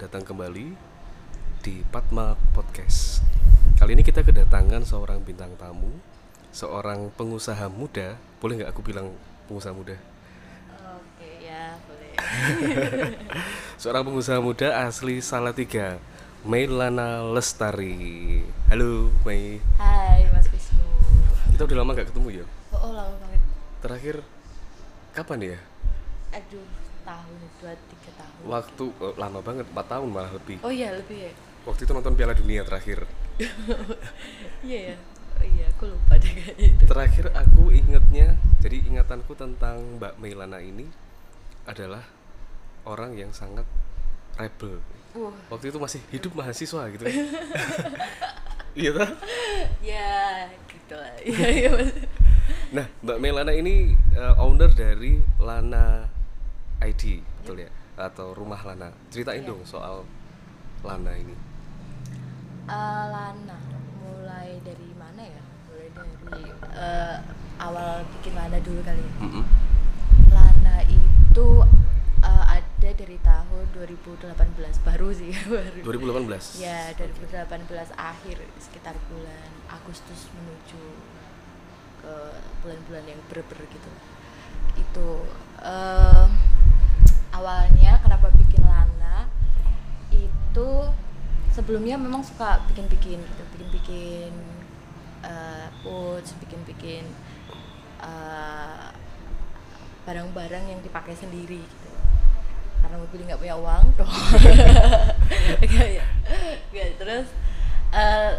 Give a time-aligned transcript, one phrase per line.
[0.00, 0.72] datang kembali
[1.60, 3.20] di Patma Podcast.
[3.76, 5.92] Kali ini kita kedatangan seorang bintang tamu,
[6.56, 8.16] seorang pengusaha muda.
[8.40, 9.12] Boleh nggak aku bilang
[9.44, 10.00] pengusaha muda?
[10.72, 12.16] Oke ya boleh.
[13.84, 16.00] Seorang pengusaha muda asli Salatiga,
[16.48, 18.40] Mailana Lestari.
[18.72, 19.60] Halo, Mei.
[19.76, 20.80] Hai Mas Wisnu.
[21.52, 22.46] Kita udah lama nggak ketemu ya?
[22.72, 23.42] Oh, oh lama banget.
[23.84, 24.16] Terakhir
[25.12, 25.58] kapan ya?
[26.32, 26.64] Aduh
[27.04, 27.99] tahun dua tiga.
[28.46, 30.60] Waktu oh, lama banget, 4 tahun malah lebih.
[30.64, 31.32] Oh iya lebih ya.
[31.68, 33.04] Waktu itu nonton Piala Dunia terakhir.
[34.60, 34.96] Iya ya.
[35.40, 36.82] Oh iya aku lupa deh kayaknya itu.
[36.84, 40.84] Terakhir aku ingetnya, jadi ingatanku tentang Mbak Mailana ini
[41.64, 42.04] adalah
[42.84, 43.64] orang yang sangat
[44.36, 44.84] rebel.
[45.16, 45.32] Wah.
[45.48, 47.04] Waktu itu masih hidup mahasiswa gitu.
[48.78, 49.10] Iya tak?
[49.82, 51.14] Ya gitu lah.
[51.26, 51.90] Iya iya Mas.
[52.70, 56.06] Nah, Mbak Mailana ini uh, owner dari Lana
[56.78, 57.70] ID, betul ya?
[58.00, 58.88] Atau Rumah Lana.
[59.08, 59.48] Ceritain Iya.
[59.48, 60.08] dong soal
[60.80, 61.36] Lana ini.
[62.64, 63.56] Eh, Lana
[64.00, 65.42] mulai dari mana ya?
[65.68, 67.16] Mulai dari eh,
[67.58, 69.12] awal bikin Lana dulu kali ya.
[69.20, 69.44] Mm-mm.
[70.30, 71.48] Lana itu
[72.22, 74.24] eh, ada dari tahun 2018
[74.80, 75.78] baru sih baru.
[75.84, 76.64] 2018.
[76.64, 77.52] Ya, 2018
[77.92, 80.80] akhir sekitar bulan Agustus menuju
[82.00, 82.14] ke
[82.64, 83.90] bulan-bulan yang ber-ber gitu.
[84.74, 85.08] Itu
[85.60, 86.26] eh,
[87.30, 89.30] awalnya kenapa bikin Lana
[90.10, 90.70] itu
[91.54, 94.32] sebelumnya memang suka bikin-bikin gitu, bikin-bikin
[95.82, 97.04] pouch, bikin-bikin
[98.04, 98.88] eh,
[100.04, 101.88] barang-barang yang dipakai sendiri gitu
[102.80, 104.08] karena mobil nggak punya uang tuh
[105.60, 105.88] Nggak
[106.72, 107.28] ya terus
[107.92, 108.32] eh,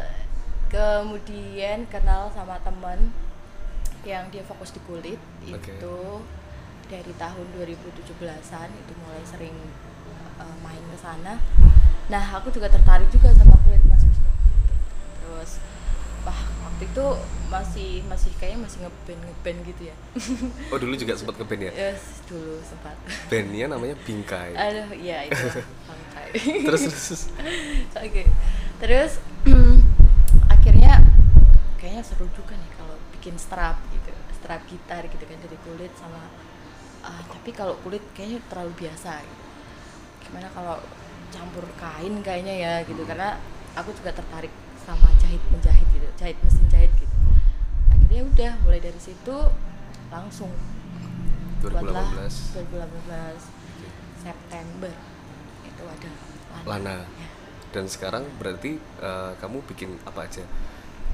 [0.72, 3.14] kemudian kenal sama temen
[4.02, 5.78] yang dia fokus di kulit Oke.
[5.78, 5.98] itu
[6.92, 9.56] dari tahun 2017an itu mulai sering
[10.38, 11.40] eh, main ke sana
[12.06, 14.28] nah aku juga tertarik juga sama kulit mas Wisnu
[15.18, 15.52] terus
[16.22, 17.06] wah waktu itu
[17.48, 19.96] masih masih kayaknya masih ngeband ngeband gitu ya
[20.68, 21.72] Oh, dulu juga sempat ngeband ya?
[21.72, 22.96] yes dulu sempat
[23.28, 24.52] Bandnya namanya Bingkai.
[24.54, 25.48] aduh iya itu
[25.88, 26.28] bangkai
[26.68, 27.24] terus terus
[27.96, 28.24] Oke.
[28.82, 29.22] Terus
[30.54, 31.06] akhirnya
[31.78, 36.18] kayaknya seru juga nih kalau bikin strap gitu, strap gitar gitu kan dari kulit sama
[37.06, 39.44] ah, tapi kalau kulit kayaknya terlalu biasa gitu.
[40.28, 40.78] Gimana kalau
[41.32, 43.40] campur kain kayaknya ya gitu karena
[43.74, 44.52] aku juga tertarik
[44.84, 47.16] sama jahit menjahit gitu, jahit mesin jahit gitu.
[47.90, 49.38] Akhirnya udah mulai dari situ
[50.12, 50.52] langsung
[51.62, 52.68] buatlah 2018.
[52.68, 53.62] 2018
[54.22, 54.94] September
[55.64, 56.10] itu ada
[56.68, 56.98] Lana.
[57.08, 57.28] Ya.
[57.72, 60.44] Dan sekarang berarti eh, kamu bikin apa aja?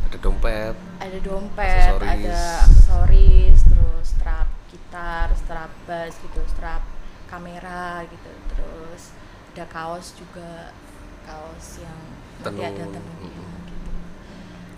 [0.07, 2.31] Ada dompet, ada dompet, Aksesoris.
[2.31, 6.83] ada aksesoris, terus strap gitar, strap bass gitu, strap
[7.27, 9.15] kamera gitu, terus
[9.57, 10.69] ada kaos juga,
[11.25, 11.99] kaos yang
[12.45, 13.65] nanti ada Tenun, tenunnya mm-mm.
[13.65, 13.91] gitu.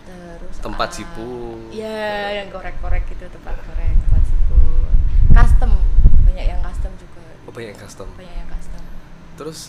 [0.07, 1.29] Terus Tempat ah, sipu.
[1.67, 4.59] Iya, yang korek-korek gitu, tempat korek, tempat sipu.
[5.35, 5.71] Custom,
[6.23, 7.23] banyak yang custom juga.
[7.43, 8.07] oh banyak yang custom.
[8.15, 8.83] Banyak yang custom.
[9.35, 9.59] Terus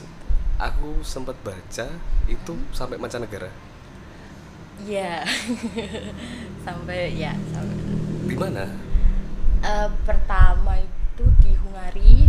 [0.63, 1.87] aku sempat baca
[2.31, 3.51] itu sampai mancanegara.
[4.87, 5.27] Iya.
[6.65, 7.77] sampai ya, sampai
[8.31, 8.90] Di mana?
[9.61, 12.27] Eh, pertama itu di Hungari.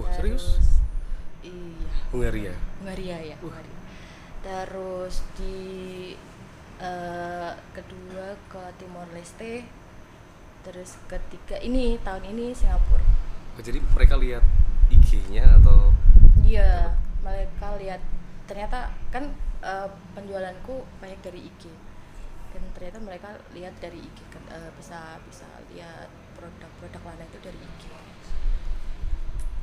[0.00, 0.56] Wah, serius?
[0.56, 0.70] Terus-
[1.42, 2.54] Iya, Hungaria.
[2.80, 3.78] Hungaria ya, Hungaria.
[4.40, 5.56] Terus di
[6.78, 9.66] eh, kedua ke Timor Leste.
[10.62, 13.02] Terus ketiga ini tahun ini Singapura.
[13.58, 14.42] Oh, jadi mereka lihat
[14.88, 15.90] IG-nya atau
[16.42, 18.00] Iya, mereka lihat
[18.46, 19.28] ternyata kan
[19.60, 21.68] eh, penjualanku banyak dari IG.
[22.54, 26.08] Dan ternyata mereka lihat dari IG kan eh, bisa bisa lihat
[26.42, 27.82] produk-produk Lana itu dari IG.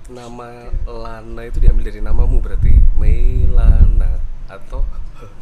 [0.10, 0.48] nama
[0.88, 4.82] Lana itu diambil dari namamu berarti Mailana atau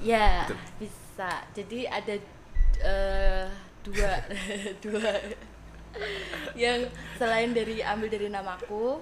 [0.02, 0.50] Ya,
[0.82, 1.46] bisa.
[1.54, 2.18] Jadi ada
[2.82, 3.46] eh,
[3.86, 4.12] dua
[4.84, 5.14] dua
[6.58, 6.90] yang
[7.22, 8.98] selain dari ambil dari namaku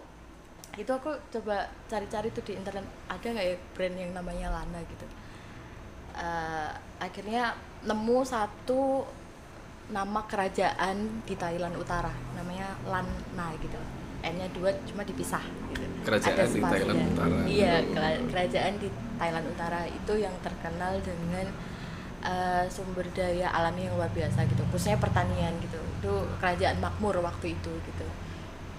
[0.76, 5.08] itu aku coba cari-cari tuh di internet ada nggak ya brand yang namanya Lana gitu.
[6.20, 7.56] Eh, akhirnya
[7.88, 9.08] nemu satu
[9.86, 13.78] nama kerajaan di Thailand Utara namanya Lana gitu.
[14.22, 15.86] N-nya dua cuma dipisah gitu.
[16.02, 16.60] Kerajaan Ada di.
[16.60, 17.36] Thailand Utara.
[17.46, 21.46] Iya, kera- kerajaan di Thailand Utara itu yang terkenal dengan
[22.22, 24.66] eh, sumber daya alami yang luar biasa gitu.
[24.68, 25.78] Khususnya pertanian gitu.
[26.00, 28.08] Itu kerajaan makmur waktu itu gitu.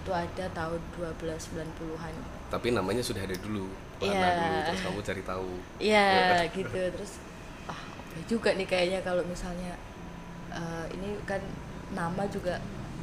[0.03, 2.15] Itu ada tahun 1290-an.
[2.47, 3.67] tapi namanya sudah ada dulu
[3.99, 4.23] Iya.
[4.39, 5.51] dulu terus kamu cari tahu
[5.83, 6.07] Iya
[6.55, 7.19] gitu terus
[7.67, 9.75] ah oke juga nih kayaknya kalau misalnya
[10.57, 11.39] eh, ini kan
[11.93, 12.57] nama juga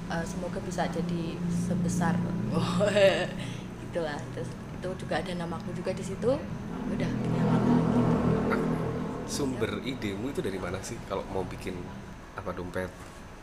[0.09, 2.17] eh, semoga bisa jadi sebesar
[3.81, 6.31] gitulah terus itu juga ada namaku juga di situ
[6.83, 8.01] udah kenyamanan gitu.
[9.23, 11.77] Sumber idemu itu dari mana sih kalau mau bikin
[12.33, 12.91] apa dompet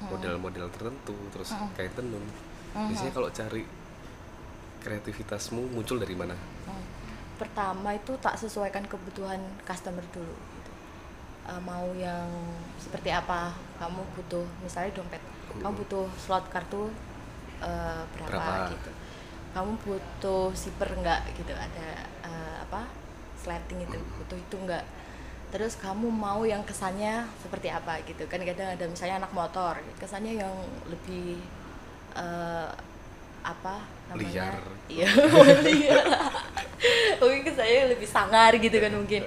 [0.01, 1.69] model-model tertentu terus Mm.
[1.73, 2.25] kain tenun
[2.71, 2.87] Mhm.
[2.89, 3.63] biasanya kalau cari
[4.81, 6.33] kreativitasmu muncul dari mana
[6.65, 6.85] Hmm.
[7.37, 10.37] Pertama itu tak sesuaikan kebutuhan customer dulu.
[11.51, 12.31] Eh, mau yang
[12.79, 13.51] seperti apa?
[13.83, 15.19] Kamu butuh misalnya dompet,
[15.59, 16.95] kamu butuh slot kartu
[17.59, 18.71] eh, berapa, Berapa?
[18.71, 18.91] gitu.
[19.51, 21.51] Kamu butuh zipper enggak gitu?
[21.51, 21.89] Ada
[22.23, 22.87] eh, apa?
[23.35, 24.87] Slating itu butuh itu enggak?
[25.51, 30.39] Terus kamu mau yang kesannya seperti apa gitu kan kadang ada misalnya anak motor kesannya
[30.39, 30.55] yang
[30.87, 31.43] lebih
[32.15, 32.71] eh,
[33.43, 33.83] apa
[34.13, 34.57] namanya Liar.
[34.87, 35.09] iya
[35.67, 36.05] liar
[37.19, 39.25] mungkin kesannya lebih sangar gitu kan mungkin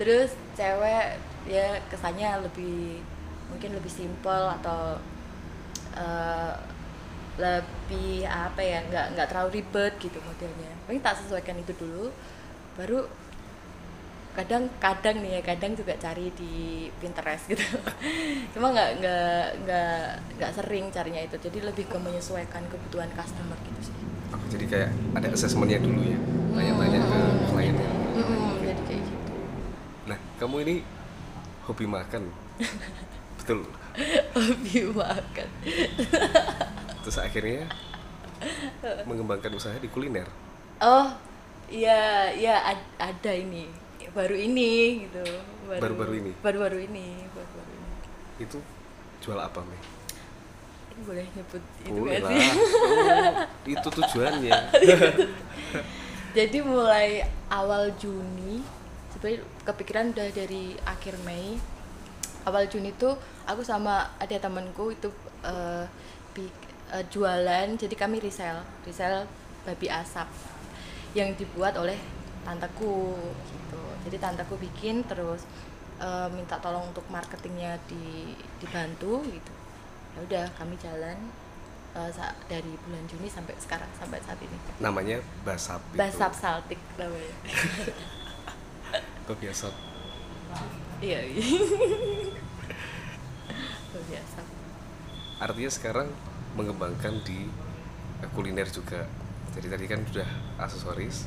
[0.00, 3.00] terus cewek ya kesannya lebih
[3.46, 4.98] mungkin lebih simple atau
[5.94, 6.54] eh,
[7.36, 10.72] lebih apa ya nggak nggak terlalu ribet gitu modelnya.
[10.88, 12.08] Paling tak sesuaikan itu dulu
[12.76, 13.08] baru
[14.36, 17.64] kadang kadang nih ya kadang juga cari di Pinterest gitu.
[18.52, 20.00] Cuma nggak nggak nggak
[20.40, 21.36] nggak sering carinya itu.
[21.40, 23.96] Jadi lebih ke menyesuaikan kebutuhan customer gitu sih.
[24.32, 26.18] Oh, jadi kayak ada assessmentnya dulu ya
[26.56, 27.18] tanya-tanya ke
[27.52, 27.90] kliennya.
[28.64, 29.32] Jadi kayak gitu.
[30.08, 30.74] Nah kamu ini
[31.66, 32.30] hobi makan
[33.36, 33.66] betul
[34.34, 35.48] lebih makan
[37.02, 37.66] terus akhirnya
[39.04, 40.26] mengembangkan usaha di kuliner
[40.78, 41.10] oh
[41.66, 43.66] iya iya ad- ada ini
[44.14, 45.24] baru ini gitu
[45.66, 46.32] Baru-baru ini?
[46.38, 47.92] baru-baru ini baru-baru ini
[48.38, 48.58] itu
[49.18, 49.60] jual apa?
[49.66, 52.30] Ini boleh nyebut itu Boleh lah.
[52.30, 53.32] sih Oh,
[53.66, 54.52] itu tujuannya.
[56.36, 57.08] jadi mulai
[57.48, 58.60] awal Juni
[59.10, 61.58] sebenarnya kepikiran udah dari akhir Mei
[62.46, 65.10] awal Juni tuh aku sama ada temanku itu
[66.32, 66.54] bi-
[66.94, 69.26] eh, jualan jadi kami resell resell
[69.66, 70.30] babi asap
[71.12, 71.98] yang dibuat oleh
[72.46, 73.18] tanteku
[73.50, 75.42] gitu jadi tanteku bikin terus
[75.98, 78.30] eh, minta tolong untuk marketingnya di
[78.62, 79.52] dibantu gitu
[80.14, 81.18] ya udah kami jalan
[82.46, 84.52] dari bulan Juni sampai sekarang sampai saat ini
[84.84, 85.16] Namanya
[85.48, 85.80] basap.
[85.80, 85.96] itu.
[85.96, 87.32] Basap Saltik namanya.
[89.26, 89.74] Babi asap.
[91.02, 91.20] iya.
[95.36, 96.08] Artinya sekarang
[96.56, 97.44] mengembangkan di
[98.32, 99.04] kuliner juga.
[99.56, 100.28] Jadi tadi kan sudah
[100.60, 101.24] aksesoris,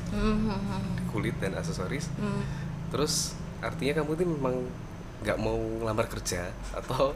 [1.10, 2.10] kulit dan aksesoris.
[2.16, 2.46] Hmm.
[2.94, 4.56] Terus artinya kamu itu memang
[5.26, 7.12] nggak mau ngelamar kerja atau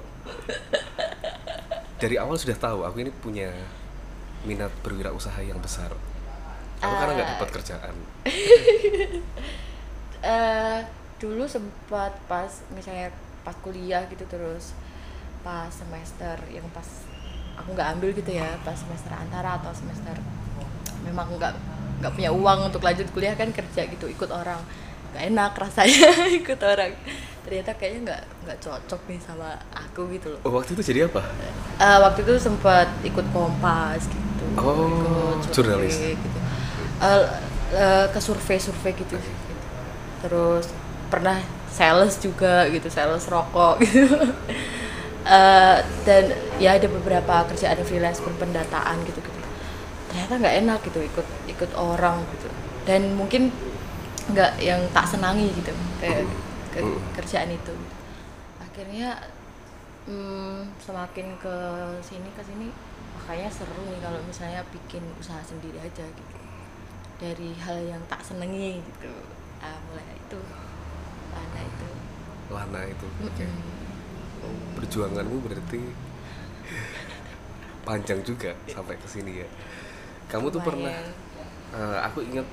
[2.01, 3.53] dari awal sudah tahu aku ini punya
[4.43, 5.93] minat berwirausaha yang besar.
[6.81, 7.33] Aku karena nggak Ah.
[7.37, 7.95] dapat kerjaan.
[10.23, 10.79] Eh,
[11.19, 13.11] dulu sempat pas misalnya
[13.43, 14.71] pas kuliah gitu terus
[15.43, 16.87] pas semester yang pas
[17.59, 20.15] aku nggak ambil gitu ya pas semester antara atau semester
[21.03, 21.51] memang nggak
[21.99, 24.63] nggak punya uang untuk lanjut kuliah kan kerja gitu ikut orang.
[25.11, 26.95] Nggak enak rasanya ikut orang.
[27.43, 30.39] Ternyata kayaknya nggak nggak cocok nih sama aku gitu loh.
[30.47, 31.19] Oh, waktu itu jadi apa?
[31.83, 35.91] Eh, waktu itu sempat ikut kompas gitu Oh, ikut jurnalis.
[35.99, 36.39] survei gitu.
[37.03, 37.23] Eh,
[37.75, 39.42] eh, ke survei-survei gitu, gitu
[40.23, 40.65] terus
[41.11, 41.37] pernah
[41.69, 44.07] sales juga gitu sales rokok gitu.
[45.23, 46.23] Eh, dan
[46.59, 49.39] ya ada beberapa kerjaan freelance pendataan gitu gitu.
[50.11, 52.51] Ternyata nggak enak gitu ikut ikut orang gitu.
[52.83, 53.55] Dan mungkin
[54.31, 56.27] nggak yang tak senangi gitu kayak
[56.73, 56.99] ke Mm.
[57.15, 57.75] kerjaan itu.
[58.59, 59.15] Akhirnya
[60.07, 61.55] hmm, semakin ke
[62.03, 62.67] sini ke sini
[63.15, 66.37] makanya seru nih kalau misalnya bikin usaha sendiri aja gitu.
[67.21, 69.13] Dari hal yang tak senengi gitu
[69.63, 70.39] ah, mulai itu
[71.31, 71.87] mana itu
[72.53, 73.07] Lana itu.
[73.23, 73.45] Oke.
[73.47, 73.71] Mm-mm.
[74.43, 75.81] Oh, perjuanganmu berarti
[77.83, 79.47] panjang juga sampai ke sini ya.
[80.27, 81.15] Kamu tuh pernah Lumayan.
[81.73, 82.47] eh, aku ingat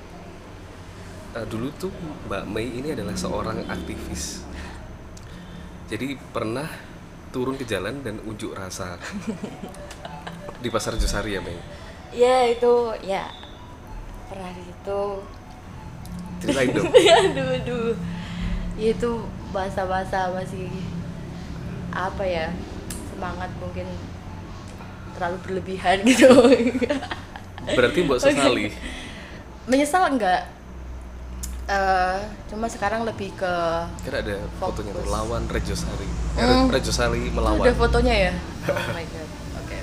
[1.35, 1.91] eh, dulu tuh
[2.27, 4.41] Mbak Mei ini adalah seorang aktivis.
[5.91, 6.67] Jadi pernah
[7.31, 8.95] turun ke jalan dan unjuk rasa
[10.63, 11.59] di pasar Josari ya Mei.
[12.11, 13.23] ya itu ya
[14.27, 15.01] pernah di situ
[16.41, 16.89] Ceritain dong.
[17.21, 17.89] aduh aduh
[18.73, 19.11] Ya, itu
[19.51, 20.65] bahasa-bahasa masih
[21.91, 22.49] apa ya
[23.07, 23.85] semangat mungkin
[25.13, 26.27] terlalu berlebihan gitu
[27.67, 28.73] Berarti Mbak sesali.
[29.63, 30.49] menyesal enggak
[31.63, 32.19] Eh,
[32.49, 33.53] cuma sekarang lebih ke
[34.01, 35.13] Kan ada fotonya tuh Fokus.
[35.13, 36.09] lawan Rejosari.
[36.35, 36.67] Eh, Hmm.
[36.67, 37.61] Rejosari Itu melawan.
[37.61, 38.33] ada fotonya ya
[38.67, 39.79] oh my god oke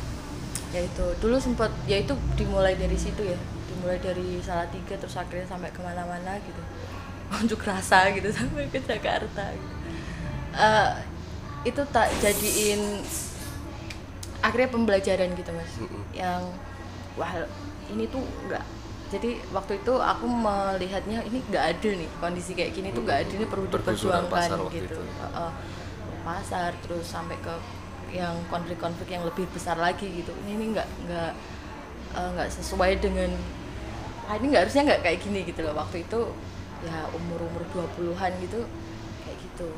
[0.69, 3.39] ya itu dulu sempat ya itu dimulai dari situ ya
[3.79, 6.63] dimulai dari Salatiga terus akhirnya sampai ke mana-mana gitu
[7.39, 9.75] unjuk rasa gitu sampai ke Jakarta gitu.
[10.59, 10.93] Eh,
[11.67, 13.03] itu tak jadiin
[14.39, 16.03] akhirnya pembelajaran gitu mas Mm-mm.
[16.15, 16.43] yang
[17.19, 17.47] wah
[17.91, 18.63] ini tuh nggak
[19.09, 23.33] jadi waktu itu aku melihatnya ini nggak ada nih kondisi kayak gini tuh nggak ada
[23.35, 25.01] ini perlu diperjuangkan gitu itu.
[25.01, 25.51] Heeh.
[26.23, 27.55] pasar terus sampai ke
[28.13, 31.33] yang konflik-konflik yang lebih besar lagi gitu ini nggak nggak
[32.17, 33.31] eh, nggak sesuai dengan
[34.29, 35.75] ah, ini nggak harusnya nggak kayak gini gitu loh.
[35.75, 36.21] Waktu itu
[36.85, 38.61] ya umur umur 20-an gitu
[39.25, 39.69] kayak gitu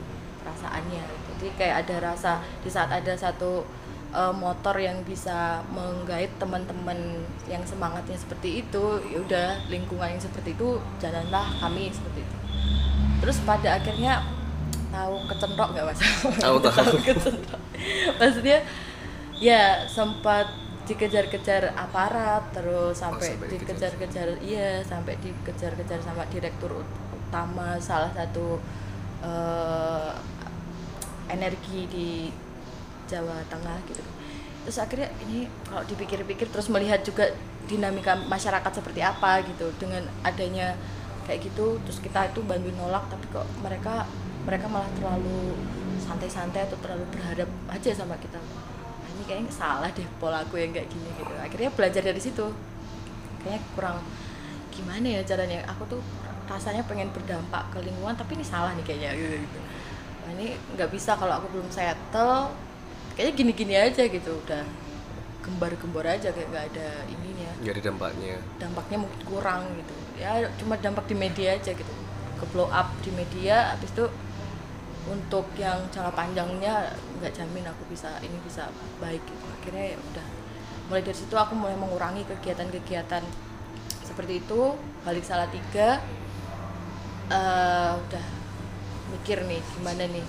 [0.43, 1.03] perasaannya.
[1.07, 3.63] Jadi kayak ada rasa di saat ada satu
[4.11, 10.59] eh, motor yang bisa menggait teman-teman yang semangatnya seperti itu ya udah lingkungan yang seperti
[10.59, 12.37] itu jalanlah kami seperti itu.
[13.21, 14.25] Terus pada akhirnya
[14.91, 16.01] tahu kecentrok nggak mas?
[16.43, 16.95] Tahu, tahu.
[17.07, 17.63] kecentrok.
[18.19, 18.59] Maksudnya
[19.41, 20.51] ya sempat
[20.91, 28.59] dikejar-kejar aparat terus sampai sampai dikejar-kejar iya sampai dikejar-kejar sama direktur ut- utama salah satu
[29.23, 30.13] eh,
[31.31, 32.09] energi di
[33.07, 34.03] Jawa Tengah gitu.
[34.67, 37.31] Terus akhirnya ini kalau dipikir-pikir terus melihat juga
[37.71, 40.75] dinamika masyarakat seperti apa gitu dengan adanya
[41.27, 44.03] kayak gitu terus kita itu bantuin nolak tapi kok mereka
[44.43, 45.55] mereka malah terlalu
[46.03, 48.41] santai-santai atau terlalu berharap aja sama kita.
[48.43, 48.70] "Ah,
[49.21, 51.33] ini kayaknya salah deh pola aku yang kayak gini gitu.
[51.37, 52.49] Akhirnya belajar dari situ.
[53.45, 53.97] Kayaknya kurang
[54.73, 55.61] gimana ya caranya?
[55.77, 56.01] Aku tuh
[56.49, 59.13] rasanya pengen berdampak ke lingkungan tapi ini salah nih kayaknya.
[59.13, 59.59] Gitu, gitu.
[60.25, 62.49] Nah, ini nggak bisa kalau aku belum settle.
[63.13, 64.65] Kayaknya gini-gini aja gitu udah
[65.45, 67.51] gembar-gembor aja kayak nggak ada ininya.
[67.61, 68.35] Nggak ada dampaknya.
[68.57, 69.95] Dampaknya mungkin kurang gitu.
[70.17, 71.93] Ya cuma dampak di media aja gitu.
[72.41, 74.09] Ke blow up di media habis itu
[75.09, 78.69] untuk yang jangka panjangnya nggak jamin aku bisa ini bisa
[79.01, 79.45] baik gitu.
[79.49, 80.27] Akhirnya ya udah.
[80.91, 83.23] Mulai dari situ aku mulai mengurangi kegiatan-kegiatan
[84.05, 84.75] seperti itu
[85.07, 86.03] balik salah tiga
[87.31, 88.27] eh, udah
[89.17, 90.27] mikir nih gimana nih.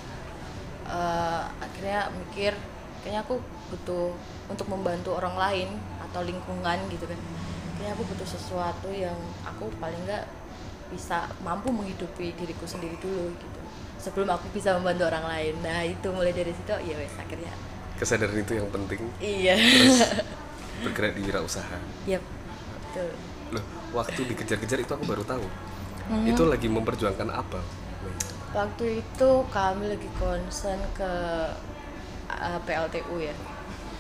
[0.87, 2.53] Eh, akhirnya mikir
[3.01, 3.41] kayaknya aku
[3.73, 4.13] butuh
[4.47, 5.69] untuk membantu orang lain
[6.09, 7.19] atau lingkungan gitu kan.
[7.75, 10.29] Kayaknya aku butuh sesuatu yang aku paling nggak
[10.91, 13.50] bisa mampu menghidupi diriku sendiri dulu gitu
[14.01, 15.53] sebelum aku bisa membantu orang lain.
[15.61, 17.53] Nah itu mulai dari situ ya wes akhirnya.
[18.01, 19.01] Kesadaran itu yang penting.
[19.21, 19.55] Iya.
[19.61, 19.99] Terus
[20.83, 21.77] bergerak di wirausaha.
[22.09, 22.23] Yep
[22.73, 23.09] betul.
[23.53, 25.45] Loh waktu dikejar-kejar itu aku baru tahu.
[26.11, 26.27] Hmm.
[26.27, 27.61] itu lagi memperjuangkan apa
[28.51, 31.11] waktu itu kami lagi concern ke
[32.27, 33.35] uh, PLTU ya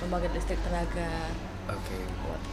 [0.03, 1.31] pembangkit listrik tenaga.
[1.71, 1.95] Oke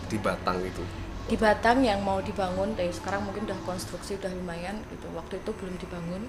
[0.07, 0.85] di Batang itu?
[1.29, 5.11] Di Batang yang mau dibangun dari sekarang mungkin udah konstruksi udah lumayan gitu.
[5.13, 6.23] Waktu itu belum dibangun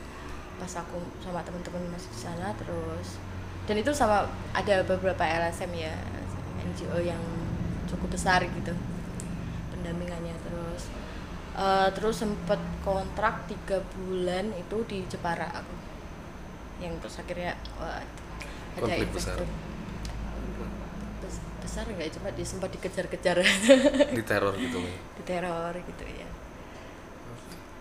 [0.59, 3.17] pas aku sama teman-teman masih di sana terus
[3.65, 5.95] dan itu sama ada beberapa LSM ya
[6.67, 7.21] NGO yang
[7.87, 8.73] cukup besar gitu
[9.71, 10.91] pendampingannya terus
[11.55, 15.75] eh, terus sempet kontrak tiga bulan itu di Jepara aku
[16.83, 17.99] yang terus akhirnya wah,
[18.75, 19.35] ada Konflik besar.
[19.39, 19.47] investor
[21.59, 22.09] besar nggak?
[22.17, 23.45] Cuma dia sempat dikejar-kejar.
[24.09, 26.25] Di teror gitu di teror gitu ya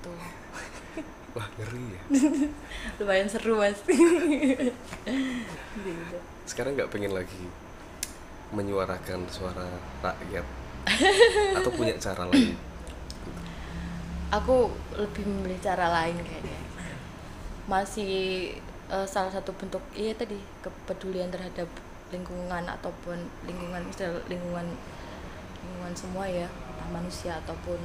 [0.02, 0.18] tuh
[1.36, 2.02] wah ngeri ya.
[3.02, 3.80] Lumayan seru mas.
[5.78, 6.16] Gitu.
[6.48, 7.44] sekarang nggak pengen lagi
[8.50, 9.68] menyuarakan suara
[10.00, 10.46] rakyat
[11.60, 12.56] atau punya cara lain?
[14.32, 16.58] Aku lebih memilih cara lain kayaknya.
[17.68, 18.12] Masih
[18.88, 21.68] eh, salah satu bentuk iya tadi kepedulian terhadap
[22.08, 24.64] lingkungan ataupun lingkungan misal lingkungan
[25.60, 27.76] lingkungan semua ya entah manusia ataupun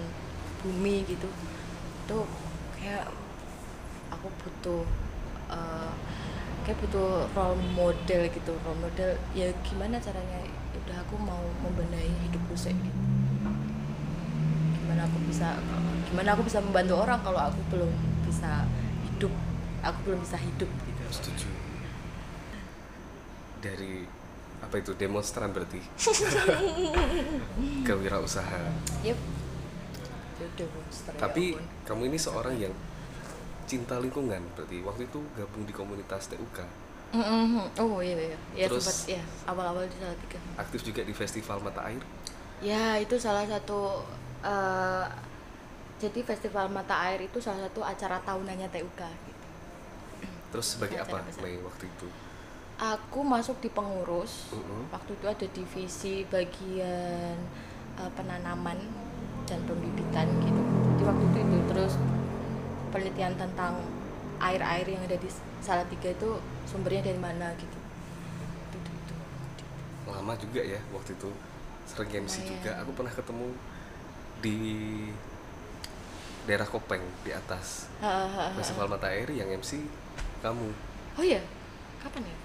[0.63, 1.27] bumi gitu.
[2.07, 2.23] Itu
[2.79, 3.11] kayak
[4.13, 4.85] aku butuh
[5.49, 5.93] eh,
[6.63, 10.39] kayak butuh role model gitu role model ya gimana caranya
[10.73, 13.01] Ya udah aku mau membenahi hidupku sih gitu.
[14.81, 15.53] Gimana aku bisa
[16.09, 17.93] gimana aku bisa membantu orang kalau aku belum
[18.25, 18.65] bisa
[19.05, 19.29] hidup
[19.85, 21.01] aku belum bisa hidup gitu.
[21.13, 21.49] Setuju.
[23.61, 24.09] Dari
[24.65, 25.77] apa itu demonstran berarti?
[27.85, 28.73] Kewirausaha
[29.05, 29.19] yep.
[30.41, 30.65] Ya ya
[31.21, 31.85] tapi ampun.
[31.85, 32.73] kamu ini seorang yang
[33.63, 36.57] cinta lingkungan berarti waktu itu gabung di komunitas TUK
[37.13, 37.61] Mm-mm.
[37.77, 41.61] oh iya iya ya Terus- sempat ya awal-awal di salah tiga aktif juga di festival
[41.61, 42.01] mata air
[42.59, 44.01] ya itu salah satu
[44.41, 45.05] eh,
[46.01, 49.45] jadi festival mata air itu salah satu acara tahunannya TUK gitu.
[50.51, 51.41] terus sebagai Acara apa.
[51.41, 52.07] Mei waktu itu
[52.73, 54.89] aku masuk di pengurus Mm-mm.
[54.89, 57.37] waktu itu ada divisi bagian
[57.95, 58.79] eh, penanaman
[59.45, 60.61] dan pembibitan gitu
[60.97, 61.93] jadi waktu itu, itu terus
[63.03, 63.75] penelitian tentang
[64.39, 65.27] air-air yang ada di
[65.59, 67.75] Salatiga itu sumbernya dari mana gitu
[68.71, 69.13] itu, itu, itu.
[70.07, 71.27] lama juga ya waktu itu
[71.83, 72.47] sering MC Lumayan.
[72.55, 73.47] juga aku pernah ketemu
[74.39, 74.57] di
[76.47, 77.91] daerah Kopeng di atas
[78.55, 79.83] festival mata air yang MC
[80.39, 80.71] kamu
[81.19, 81.43] oh iya
[81.99, 82.37] kapan ya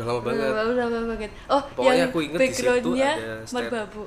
[0.00, 1.30] udah lama banget Udah, udah lama banget.
[1.46, 4.02] Oh, Pokoknya yang aku inget di situ backgroundnya ada merbabu.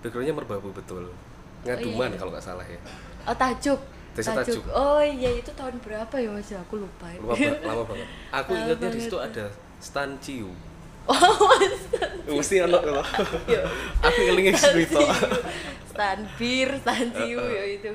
[0.00, 1.04] backgroundnya merbabu betul
[1.68, 2.16] ngaduman iya.
[2.16, 2.80] kalau nggak salah ya
[3.24, 3.80] Oh tajuk.
[4.14, 4.62] Desa Tajuk.
[4.70, 6.46] Oh iya itu tahun berapa ya mas?
[6.48, 7.10] Aku lupa.
[7.10, 7.34] ba-
[7.68, 9.44] lama banget aku Lama ingatnya di situ ada
[9.78, 10.50] Stan Ciu
[11.04, 11.20] Oh
[12.38, 13.04] mesti anak loh
[13.44, 13.60] Yo.
[14.00, 15.02] aku ngelingi cerita
[15.84, 17.92] Stan bir, Stan Ciu ya itu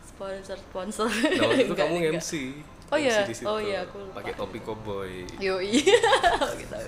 [0.00, 1.06] sponsor sponsor.
[1.06, 2.14] nah itu Enggak, kamu enggak.
[2.16, 2.32] MC
[2.88, 4.16] Oh iya, oh iya, aku lupa.
[4.16, 6.00] pakai topi koboi Yo iya.
[6.56, 6.78] Kita.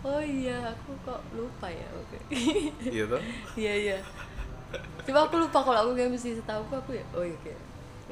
[0.00, 1.84] Oh iya, aku kok lupa ya.
[1.92, 2.18] Oke.
[2.82, 3.20] iya toh
[3.52, 3.98] Iya iya.
[5.06, 7.04] Cuma aku lupa kalau aku nggak mesti setahu aku, aku ya.
[7.12, 7.60] Oh iya kayak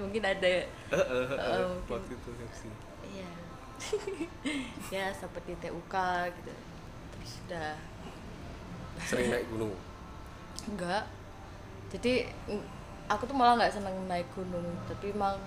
[0.00, 0.64] mungkin ada ya.
[0.90, 1.90] Mungkin.
[1.90, 2.60] waktu itu MC
[3.10, 3.30] Iya.
[4.94, 5.94] ya seperti TUK
[6.36, 6.52] gitu.
[7.16, 7.70] Terus udah
[9.00, 9.72] sering naik gunung
[10.68, 11.04] enggak.
[11.90, 12.28] Jadi
[13.10, 15.40] aku tuh malah nggak seneng naik gunung, tapi emang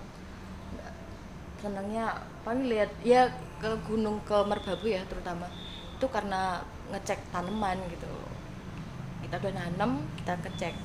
[1.63, 3.32] senengnya paling lihat ya
[3.63, 5.48] ke gunung ke Merbabu ya terutama
[5.96, 6.60] itu karena
[6.91, 8.12] ngecek tanaman gitu
[9.24, 10.75] kita udah nanam kita ngecek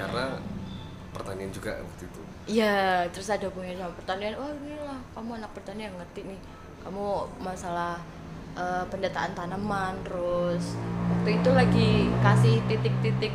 [0.00, 0.24] karena
[1.14, 4.34] pertanian juga waktu itu Iya, terus ada hubungannya sama pertanian.
[4.40, 6.40] Oh ini lah, kamu anak pertanian ngerti nih.
[6.82, 7.06] Kamu
[7.48, 8.00] masalah
[8.56, 10.64] eh, pendataan tanaman, terus
[11.12, 11.88] waktu itu lagi
[12.24, 13.34] kasih titik-titik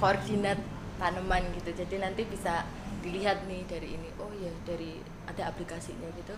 [0.00, 0.58] koordinat
[1.00, 1.70] tanaman gitu.
[1.74, 2.54] Jadi nanti bisa
[3.02, 4.08] dilihat nih dari ini.
[4.22, 6.34] Oh iya, dari ada aplikasinya gitu.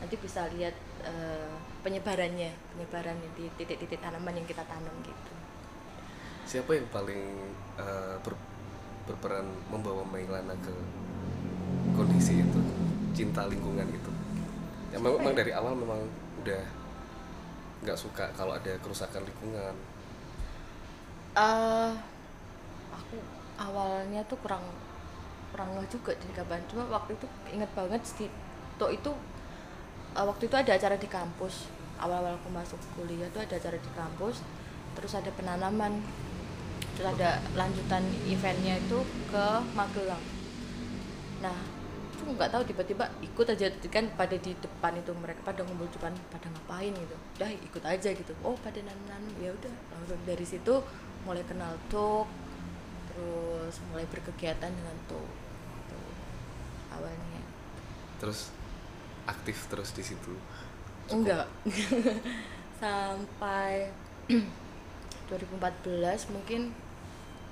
[0.00, 0.74] Nanti bisa lihat
[1.06, 1.52] eh,
[1.84, 5.32] penyebarannya, penyebarannya di titik-titik tanaman yang kita tanam gitu.
[6.44, 7.22] siapa yang paling
[8.24, 8.49] ber-
[9.10, 10.74] berperan membawa Mailana ke
[11.98, 12.60] kondisi itu
[13.10, 14.10] cinta lingkungan itu.
[14.94, 15.98] Ya memang, memang dari awal memang
[16.46, 16.62] udah
[17.82, 19.74] nggak suka kalau ada kerusakan lingkungan.
[21.34, 21.92] Eh
[22.94, 23.18] aku
[23.58, 24.62] awalnya tuh kurang
[25.50, 26.62] kurang ngeh juga di kapan.
[26.70, 28.30] Cuma waktu itu inget banget di
[28.78, 29.10] to itu
[30.14, 31.66] eh, waktu itu ada acara di kampus.
[32.00, 34.40] Awal-awal aku masuk kuliah tuh ada acara di kampus
[34.96, 36.02] terus ada penanaman
[37.00, 39.00] terus ada lanjutan eventnya itu
[39.32, 40.20] ke Magelang.
[41.40, 41.56] Nah
[42.12, 46.12] itu nggak tahu tiba-tiba ikut aja kan pada di depan itu mereka pada ngumpul depan
[46.28, 47.16] pada ngapain gitu?
[47.40, 48.36] Udah ikut aja gitu.
[48.44, 50.84] Oh pada nanam ya udah langsung dari situ
[51.24, 52.28] mulai kenal tuk
[53.08, 56.00] terus mulai berkegiatan dengan tuk gitu.
[56.92, 57.40] awalnya.
[58.20, 58.52] Terus
[59.24, 60.36] aktif terus di situ?
[61.08, 61.48] Enggak.
[62.84, 63.88] Sampai
[65.32, 66.89] 2014 mungkin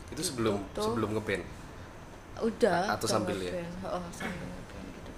[0.09, 1.45] itu sebelum Itu- sebelum ngeband
[2.39, 3.51] udah Atau udah sambil ya?
[3.83, 5.11] oh sambil ngeband gitu.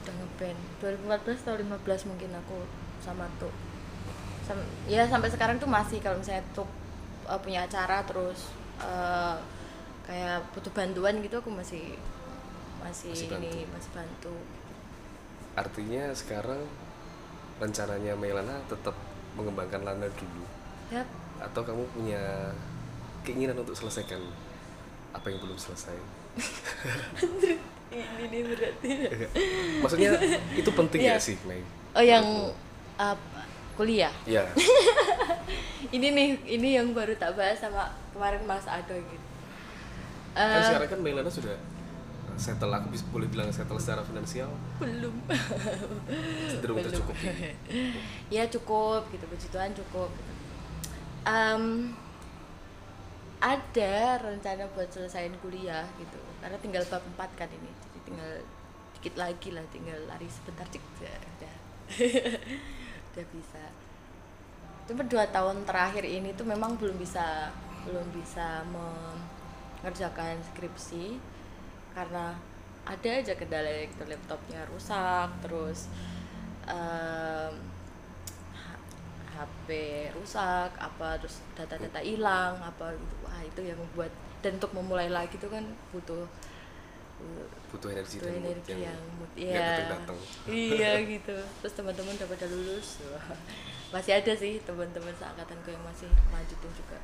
[0.00, 2.56] Udah ngeband 2014 atau 15 mungkin aku
[2.98, 3.52] sama tuh
[4.42, 6.64] Sam- ya sampai sekarang tuh masih kalau misalnya tuh
[7.26, 9.36] uh, punya acara terus uh,
[10.06, 11.98] kayak butuh bantuan gitu aku masih
[12.78, 14.34] masih, Masih ini masih bantu.
[15.58, 16.62] Artinya sekarang
[17.58, 18.94] rencananya Mailana tetap
[19.34, 20.44] mengembangkan Lana dulu?
[20.88, 21.02] Ya
[21.36, 22.22] atau kamu punya
[23.26, 24.22] keinginan untuk selesaikan
[25.10, 25.98] apa yang belum selesai.
[27.90, 28.90] Ini nih berarti.
[29.82, 30.10] Maksudnya
[30.54, 31.66] itu penting ya sih Mei?
[31.96, 32.24] Oh yang
[33.00, 33.16] uh,
[33.74, 34.12] kuliah?
[34.28, 34.46] Ya
[35.96, 39.26] ini nih ini yang baru tak bahas sama kemarin Mas Ado gitu.
[40.36, 41.56] Kan Eh, sekarang kan Mailana sudah
[42.36, 44.52] settle aku bisa boleh bilang settle secara finansial.
[44.76, 45.16] Belum.
[46.52, 47.56] Cenderung tercukupi
[48.28, 50.32] ya cukup gitu puji Tuhan cukup gitu.
[53.36, 56.20] Ada rencana buat selesaiin kuliah gitu.
[56.40, 57.70] Karena tinggal bab 4 kan ini.
[57.70, 58.32] Jadi tinggal
[58.96, 61.54] dikit lagi lah tinggal lari sebentar cik udah udah.
[63.16, 63.64] Bisa.
[64.86, 67.52] Cuma dua tahun terakhir ini tuh memang belum bisa
[67.84, 71.20] belum bisa mengerjakan skripsi.
[71.92, 72.36] Karena
[72.86, 73.72] ada aja kendala
[74.06, 75.90] laptopnya rusak terus
[76.66, 77.75] H-
[79.36, 79.68] HP
[80.16, 83.14] rusak apa terus data-data hilang apa gitu.
[83.22, 86.24] Wah itu yang membuat dan untuk memulai lagi tuh kan butuh
[87.20, 89.44] uh, butuh energi butuh dan mood energi yang yang mood nggak
[90.48, 90.56] iya.
[90.72, 91.36] iya gitu.
[91.62, 93.26] Terus teman-teman udah pada lulus Wah,
[93.92, 96.98] masih ada sih teman-teman seangkatanku yang masih lanjutin juga.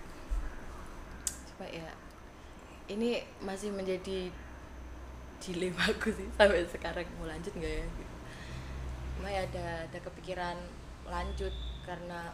[1.53, 1.89] Cuma ya
[2.89, 4.33] ini masih menjadi
[5.43, 7.07] dilema aku sih sampai sekarang.
[7.21, 8.15] Mau lanjut nggak ya gitu.
[9.13, 10.57] cuma ya ada ada kepikiran
[11.07, 11.55] lanjut
[11.93, 12.33] karena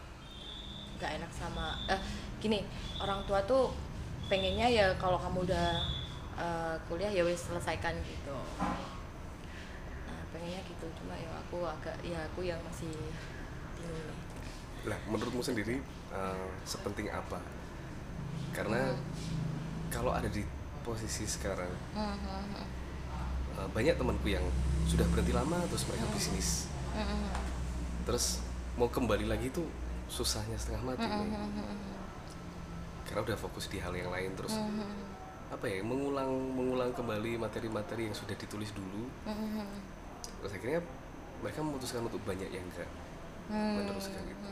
[0.95, 1.99] nggak enak sama eh
[2.39, 2.63] gini
[3.03, 3.75] orang tua tuh
[4.31, 5.75] pengennya ya kalau kamu udah
[6.39, 8.37] eh, kuliah ya wes selesaikan gitu.
[10.07, 12.87] Nah pengennya gitu cuma ya aku agak ya aku yang masih
[13.75, 14.19] bingung nih.
[14.87, 15.83] Lah menurutmu sendiri
[16.15, 17.43] eh, sepenting apa?
[18.55, 18.95] Karena
[19.91, 20.47] kalau ada di
[20.87, 24.45] posisi sekarang eh, banyak temanku yang
[24.87, 26.71] sudah berhenti lama terus mereka bisnis.
[28.07, 28.48] Terus
[28.79, 29.67] mau kembali lagi tuh
[30.07, 31.27] susahnya setengah mati Mei.
[33.03, 34.87] karena udah fokus di hal yang lain terus Mhm.
[35.49, 39.65] apa ya mengulang mengulang kembali materi-materi yang sudah ditulis dulu Mhm.
[40.39, 40.79] terus akhirnya
[41.41, 42.87] mereka memutuskan untuk banyak yang enggak
[43.49, 43.81] Hmm.
[43.81, 44.49] meneruskan itu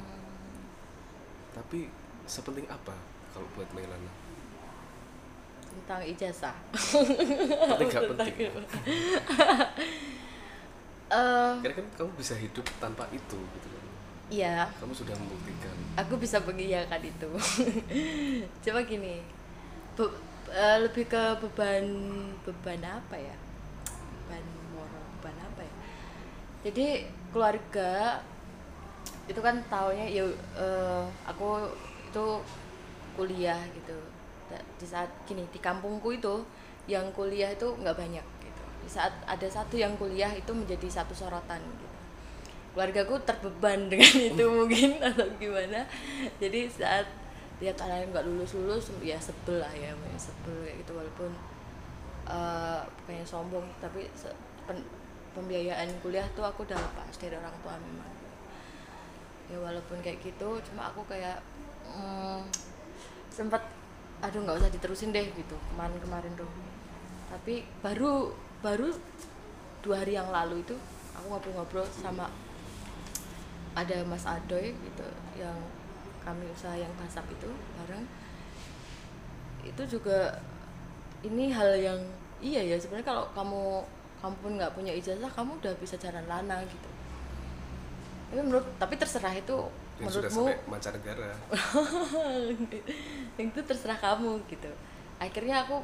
[1.53, 1.79] tapi
[2.25, 2.93] sepenting apa
[3.31, 4.11] kalau buat Mailana
[5.71, 6.55] tentang ijazah
[7.71, 8.35] penting gak penting
[11.07, 13.67] Eh, karena kan kamu bisa hidup tanpa itu gitu
[14.27, 14.67] iya.
[14.79, 15.75] Kamu sudah membuktikan.
[15.97, 17.29] Aku bisa mengiyakan itu.
[18.63, 19.23] Coba gini
[19.97, 20.17] be-
[20.51, 21.85] eh, lebih ke beban
[22.43, 23.35] beban apa ya?
[24.23, 24.43] Beban
[24.75, 25.73] moral beban apa ya?
[26.67, 28.21] Jadi keluarga
[29.27, 30.23] itu kan taunya ya
[30.55, 31.67] eh, aku
[32.07, 32.25] itu
[33.17, 33.97] kuliah gitu.
[34.47, 36.43] Da- di saat gini di kampungku itu
[36.87, 38.63] yang kuliah itu nggak banyak gitu.
[38.83, 41.96] Di saat ada satu yang kuliah itu menjadi satu sorotan gitu
[42.77, 45.81] keluargaku terbeban dengan itu mungkin atau gimana.
[46.37, 47.09] Jadi saat
[47.57, 50.93] lihat anak nggak lulus lulus ya sebel lah ya ya sebel kayak gitu.
[50.93, 51.33] Walaupun
[53.09, 54.05] pengen sombong tapi
[54.69, 54.85] pen-
[55.33, 58.13] pembiayaan kuliah tuh aku udah lepas dari orang tua memang.
[59.49, 61.41] Ya walaupun kayak gitu cuma aku kayak
[61.89, 62.45] mm,
[63.33, 63.65] sempat
[64.21, 66.49] aduh nggak usah diterusin deh gitu kemarin kemarin tuh.
[67.33, 68.29] Tapi baru
[68.61, 68.93] baru
[69.81, 70.77] dua hari yang lalu itu
[71.17, 72.29] aku ngobrol-ngobrol sama
[73.77, 75.53] ada Mas Adoy gitu yang
[76.25, 77.45] kami usaha yang basap itu
[77.77, 78.05] bareng.
[79.61, 80.41] Itu juga
[81.21, 81.99] ini hal yang
[82.41, 83.61] iya ya sebenarnya kalau kamu
[84.17, 86.89] kamu pun nggak punya ijazah kamu udah bisa jalan lana gitu.
[88.33, 89.69] Tapi menurut tapi terserah itu
[90.01, 90.45] yang menurutmu.
[90.69, 91.31] mancanegara.
[93.37, 94.69] Itu terserah kamu gitu.
[95.17, 95.81] Akhirnya aku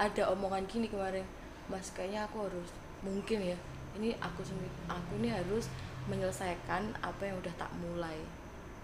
[0.00, 1.24] ada omongan gini kemarin
[1.68, 2.72] mas kayaknya aku harus
[3.04, 3.58] mungkin ya
[4.00, 5.68] ini aku sendiri aku ini harus
[6.10, 8.18] menyelesaikan apa yang udah tak mulai.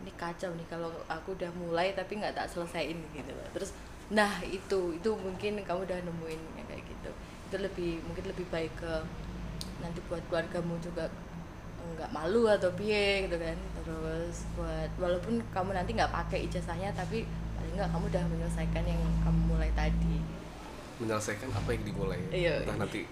[0.00, 3.48] Ini kacau nih kalau aku udah mulai tapi nggak tak selesaiin gitu loh.
[3.50, 3.74] Terus
[4.06, 7.10] nah itu itu mungkin kamu udah nemuin yang kayak gitu.
[7.50, 8.92] Itu lebih mungkin lebih baik ke
[9.82, 11.10] nanti buat keluargamu juga
[11.86, 13.58] nggak malu atau piye gitu kan.
[13.82, 17.26] Terus buat walaupun kamu nanti nggak pakai ijazahnya tapi
[17.58, 20.18] paling nggak kamu udah menyelesaikan yang kamu mulai tadi.
[21.02, 22.62] Menyelesaikan apa yang dimulai Iya.
[22.64, 23.04] entah nanti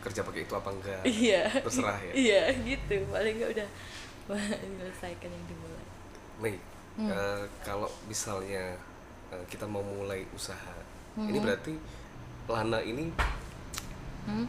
[0.00, 1.02] kerja pakai itu apa enggak?
[1.04, 1.42] Iya.
[1.64, 2.12] Terserah ya.
[2.12, 2.94] Iya gitu.
[3.08, 3.68] Paling nggak udah
[4.30, 5.86] menyelesaikan yang dimulai.
[6.40, 6.56] Mei
[6.94, 7.10] Hmm.
[7.10, 8.78] eh, kalau misalnya
[9.34, 10.78] eh, kita mau mulai usaha
[11.18, 11.26] Hmm.
[11.26, 11.74] ini berarti
[12.46, 13.10] Lana ini
[14.26, 14.46] hmm?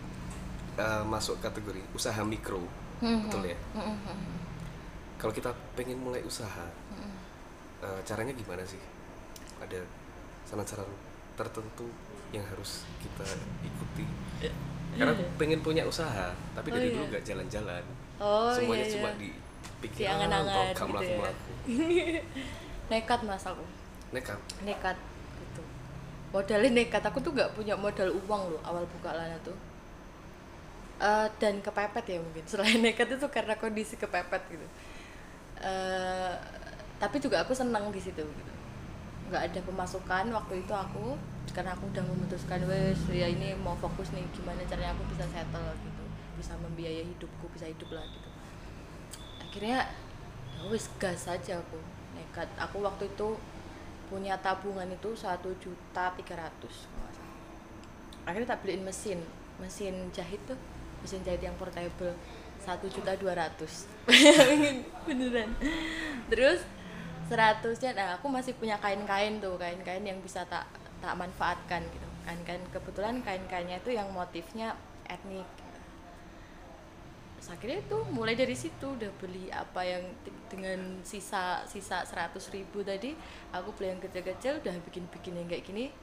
[0.78, 2.62] eh, masuk kategori usaha mikro
[3.02, 3.58] Hmm, betul ya?
[3.76, 4.38] Hmm, hmm, hmm,
[5.18, 7.18] kalau kita pengen mulai usaha hmm.
[7.82, 8.80] eh, caranya gimana sih?
[9.60, 9.82] Ada
[10.46, 10.86] saran-saran
[11.34, 11.90] tertentu
[12.30, 13.26] yang harus kita
[13.66, 14.06] ikuti
[14.96, 16.96] karena pengen punya usaha tapi Oh, dari iya.
[16.96, 17.84] dulu nggak jalan-jalan.
[18.20, 19.20] Oh semuanya iya, cuma iya.
[19.20, 21.18] di di pikiran atau gitu kamu ya.
[21.20, 21.52] melaku
[22.92, 23.66] nekat mas aku.
[24.16, 24.40] Nekat.
[24.64, 24.98] Nekat
[25.42, 25.62] gitu.
[26.32, 27.04] Modalnya nekat.
[27.06, 29.58] Aku tuh nggak punya modal uang loh awal buka lana tuh.
[30.96, 32.44] Eh, dan kepepet ya mungkin.
[32.50, 34.68] Selain nekat itu karena kondisi kepepet gitu.
[35.60, 36.34] Eh,
[37.02, 38.54] tapi juga aku senang di situ gitu.
[39.28, 41.18] Nggak ada pemasukan waktu itu aku
[41.56, 45.72] karena aku udah memutuskan wes ya ini mau fokus nih gimana caranya aku bisa settle
[45.80, 46.04] gitu.
[46.36, 48.30] Bisa membiayai hidupku bisa hidup lah gitu.
[49.40, 49.88] Akhirnya
[50.60, 51.80] ya wes gas aja aku.
[52.20, 52.52] Nekat.
[52.60, 53.40] Aku waktu itu
[54.12, 56.92] punya tabungan itu satu juta tiga ratus
[58.26, 59.20] akhirnya tak beliin mesin.
[59.62, 60.58] Mesin jahit tuh
[61.06, 62.12] mesin jahit yang portable
[62.60, 63.86] satu juta dua ratus.
[65.06, 65.54] Beneran.
[66.28, 66.66] Terus
[67.30, 70.66] seratusnya nah aku masih punya kain-kain tuh kain-kain yang bisa tak
[71.06, 74.74] tak manfaatkan gitu kain-kain kebetulan kain-kainnya itu yang motifnya
[75.06, 75.46] etnik.
[77.46, 80.02] Akhirnya itu mulai dari situ udah beli apa yang
[80.50, 83.14] dengan sisa sisa seratus ribu tadi
[83.54, 85.94] aku beli yang kecil-kecil udah bikin-bikin yang kayak gini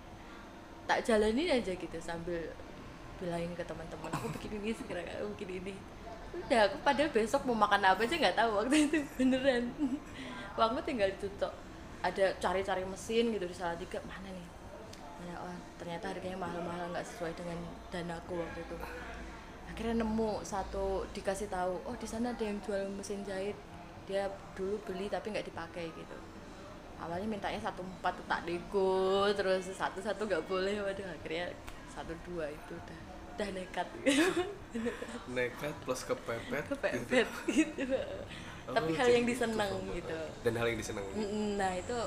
[0.87, 2.39] tak jalanin aja gitu sambil
[3.19, 5.75] bilangin ke teman-teman aku bikin ini segera aku bikin ini.
[6.47, 9.67] Udah aku padahal besok mau makan apa aja nggak tahu waktu itu beneran.
[10.55, 11.51] Waktu tinggal tutup
[12.07, 14.42] ada cari-cari mesin gitu di mana nih mana oh
[15.83, 17.59] ternyata harganya mahal-mahal nggak sesuai dengan
[17.91, 18.77] danaku waktu itu.
[19.67, 23.59] Akhirnya nemu satu dikasih tahu oh di sana ada yang jual mesin jahit.
[24.07, 26.17] Dia dulu beli tapi nggak dipakai gitu.
[27.03, 30.79] Awalnya mintanya satu empat tak nego terus satu satu nggak boleh.
[30.87, 31.51] Waduh akhirnya
[31.91, 33.01] satu dua itu udah
[33.35, 33.89] udah nekat.
[35.35, 37.99] Nekat plus kepepet kepepet gitu.
[38.71, 40.15] Oh, tapi hal yang disenang gitu.
[40.47, 41.03] Dan hal yang disenang
[41.59, 41.99] nah itu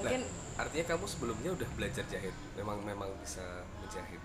[0.00, 2.34] mungkin Nah, artinya kamu sebelumnya udah belajar jahit.
[2.56, 4.20] Memang memang bisa menjahit.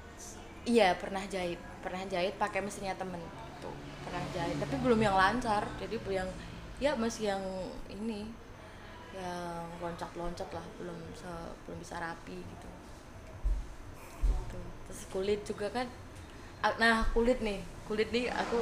[0.68, 1.60] Iya pernah jahit.
[1.80, 3.20] Pernah jahit pakai mesinnya temen.
[3.64, 3.72] Tuh
[4.04, 4.58] pernah jahit.
[4.60, 5.64] Tapi belum yang lancar.
[5.80, 6.30] Jadi yang
[6.78, 7.44] ya masih yang
[7.88, 8.28] ini
[9.16, 10.66] yang loncat-loncat lah.
[10.76, 12.70] Belum se- belum bisa rapi gitu.
[14.28, 14.60] Gitu.
[14.88, 15.88] terus kulit juga kan.
[16.60, 17.64] Ah, nah kulit nih.
[17.88, 18.60] Kulit nih aku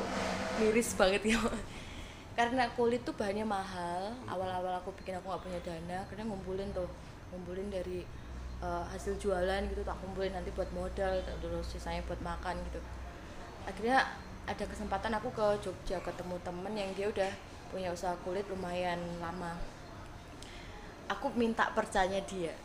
[0.61, 1.41] miris banget ya.
[2.37, 4.13] Karena kulit tuh bahannya mahal.
[4.29, 6.85] Awal-awal aku bikin aku nggak punya dana karena ngumpulin tuh
[7.35, 8.07] ngumpulin dari
[8.63, 12.79] eh, hasil jualan gitu tak kumpulin nanti buat modal terus sisanya buat makan gitu.
[13.67, 14.07] Akhirnya
[14.47, 17.31] ada kesempatan aku ke Jogja ketemu temen yang dia udah
[17.73, 19.59] punya usaha kulit lumayan lama.
[21.11, 22.55] Aku minta percanya dia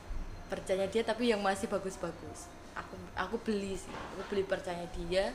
[0.50, 2.50] percanya dia tapi yang masih bagus-bagus.
[2.74, 5.35] Aku aku beli sih aku beli percanya dia.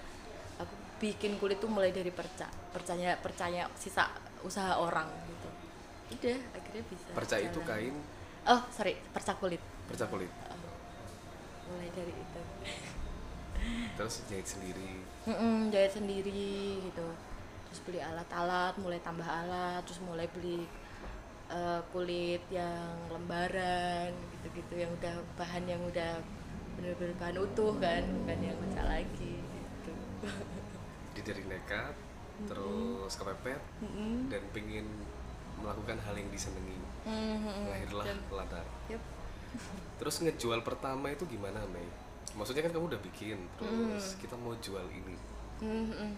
[0.60, 4.08] Aku bikin kulit tuh mulai dari perca percaya percaya sisa
[4.44, 5.50] usaha orang gitu.
[6.16, 7.96] Udah akhirnya bisa perca itu kain
[8.46, 9.62] oh sorry perca kulit.
[9.90, 10.30] Perca kulit.
[11.70, 12.42] Mulai dari itu.
[13.98, 15.02] Terus jahit sendiri.
[15.26, 17.08] Mm-mm, jahit sendiri gitu.
[17.70, 20.64] Terus beli alat-alat mulai tambah alat terus mulai beli
[21.50, 26.22] eh, kulit yang lembaran gitu-gitu yang udah bahan yang udah
[26.78, 29.94] bener-bener bahan utuh kan bukan yang pecah lagi gitu.
[31.18, 31.96] Jadi dari nekat
[32.46, 34.28] terus kepepet Mm-mm.
[34.28, 34.86] dan pengen
[35.56, 36.76] melakukan hal yang disenangi
[37.06, 37.70] Mm-mm.
[37.70, 39.02] lahirlah Dan- ladar Yup.
[40.02, 41.86] terus ngejual pertama itu gimana Mei?
[42.36, 45.16] Maksudnya kan kamu udah bikin terus kita mau jual ini.
[45.64, 46.12] Mm-mm.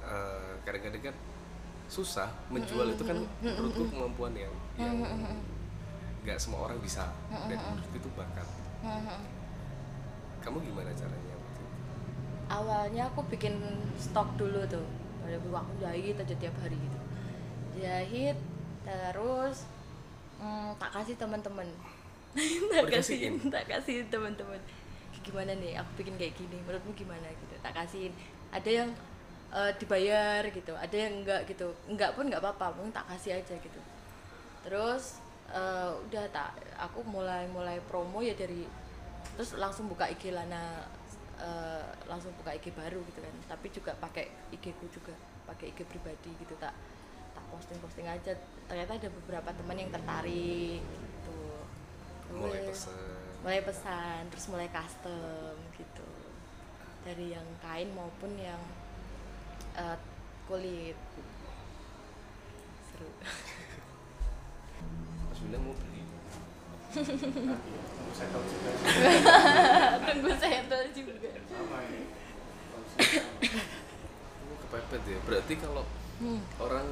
[0.00, 1.16] Eh, kadang-kadang kan
[1.90, 4.94] susah menjual itu kan menurutku kemampuan yang yang
[6.22, 7.10] nggak semua orang bisa.
[7.50, 8.46] Dan menurutku itu bakat.
[8.86, 9.20] Mm-mm.
[10.40, 11.30] kamu gimana caranya
[12.50, 13.54] awalnya aku bikin
[13.96, 14.82] stok dulu tuh.
[15.22, 16.98] Pada waktu jahit aja tiap hari gitu.
[17.78, 18.36] Jahit
[18.82, 19.68] terus
[20.40, 21.68] mm, tak kasih teman-teman.
[22.70, 23.34] Tak Oh, dikasihin?
[23.42, 24.60] kasih tak kasih teman-teman.
[25.26, 27.54] Gimana nih aku bikin kayak gini menurutmu gimana gitu?
[27.60, 28.12] Tak kasihin.
[28.54, 28.90] Ada yang
[29.52, 31.68] eh, dibayar gitu ada yang enggak gitu.
[31.90, 33.80] Enggak pun enggak apa-apa mungkin tak kasih aja gitu.
[34.64, 38.64] Terus eh, udah tak aku mulai mulai promo ya dari
[39.36, 40.86] terus langsung buka IG Lana
[41.40, 43.34] eh, langsung buka IG baru gitu kan.
[43.50, 45.12] Tapi juga pakai IG ku juga
[45.48, 46.72] pakai IG pribadi gitu tak
[47.50, 48.32] tak posting posting aja.
[48.70, 51.38] Ternyata ada beberapa teman yang tertarik gitu.
[52.38, 56.08] Mulai Terus- pesen mulai pesan terus mulai custom gitu.
[57.02, 58.60] Dari yang kain maupun yang
[59.74, 59.98] eh,
[60.44, 60.94] kulit.
[62.92, 63.08] Seru.
[65.32, 66.04] Mas bilang mau beli.
[68.10, 68.70] Saya tahu juga.
[70.04, 70.60] Tunggu saya
[70.92, 71.30] juga.
[74.60, 75.18] Kepepet ya.
[75.24, 75.86] Berarti kalau
[76.20, 76.42] hmm.
[76.58, 76.86] orang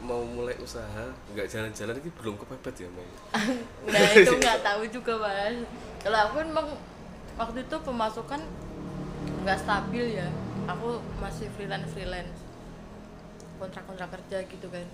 [0.00, 3.10] mau mulai usaha nggak jalan-jalan ini belum kepepet ya Mei
[3.92, 5.56] nah itu nggak tahu juga mas.
[6.00, 6.68] Kalau aku memang
[7.36, 8.40] waktu itu pemasukan
[9.44, 10.28] nggak stabil ya.
[10.68, 12.40] Aku masih freelance freelance
[13.60, 14.86] kontrak kontrak kerja gitu kan.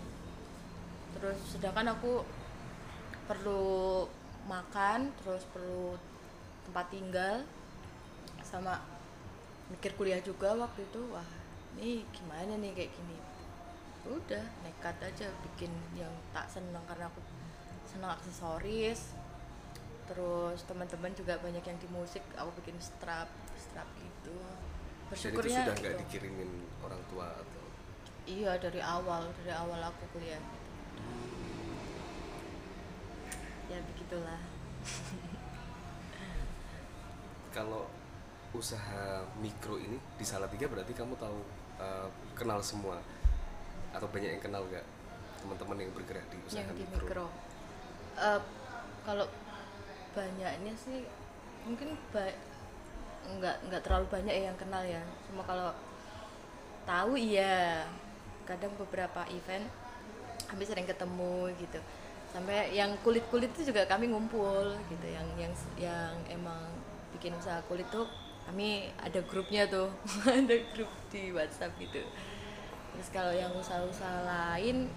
[1.19, 2.27] Terus sedangkan aku
[3.31, 4.07] perlu
[4.47, 5.95] makan terus perlu
[6.67, 7.43] tempat tinggal
[8.43, 8.83] sama
[9.71, 11.03] mikir kuliah juga waktu itu.
[11.15, 11.27] Wah
[11.79, 13.36] ini gimana nih kayak gini
[14.13, 17.21] udah nekat aja bikin yang tak seneng karena aku
[17.89, 19.17] senang aksesoris.
[20.07, 23.27] Terus teman-teman juga banyak yang di musik aku bikin strap
[23.59, 24.07] strap gitu.
[24.07, 24.35] Dan itu
[25.11, 26.03] bersyukurnya sudah nggak gitu.
[26.07, 26.51] dikirimin
[26.83, 27.65] orang tua atau?
[28.27, 30.43] Iya dari awal dari awal aku kuliah.
[33.67, 34.41] Ya begitulah.
[37.57, 37.91] Kalau
[38.55, 41.39] usaha mikro ini di Salatiga berarti kamu tahu
[41.83, 43.03] eh, kenal semua
[43.97, 44.85] atau banyak yang kenal nggak
[45.41, 47.27] teman-teman yang bergerak di usaha yang di mikro, mikro?
[48.21, 48.41] Eh,
[49.09, 49.27] kalau
[50.13, 51.05] banyaknya sih
[51.65, 52.41] mungkin ba-
[53.27, 55.03] nggak nggak terlalu banyak ya yang kenal ya.
[55.29, 55.73] Cuma kalau
[56.85, 57.85] tahu iya.
[58.47, 59.67] Kadang beberapa event
[60.47, 61.81] kami sering ketemu gitu.
[62.31, 65.07] Sampai yang kulit kulit itu juga kami ngumpul gitu.
[65.07, 66.63] Yang yang yang emang
[67.17, 68.07] bikin usaha kulit tuh
[68.47, 69.91] kami ada grupnya tuh.
[70.27, 72.03] Ada grup di WhatsApp gitu
[72.97, 74.89] terus kalau yang usaha-usaha lain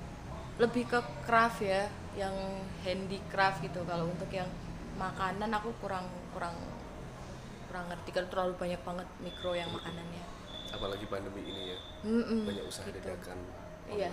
[0.59, 2.33] lebih ke craft ya yang
[2.83, 3.83] handicraft gitu.
[3.83, 4.47] Kalau untuk yang
[4.95, 6.55] makanan aku kurang kurang
[7.67, 8.09] kurang ngerti.
[8.15, 10.23] Kan terlalu banyak banget mikro yang makanannya.
[10.71, 11.77] Apalagi pandemi ini ya.
[12.07, 13.03] Mm-mm, banyak usaha gitu.
[13.03, 13.39] dadakan.
[13.89, 14.11] Iya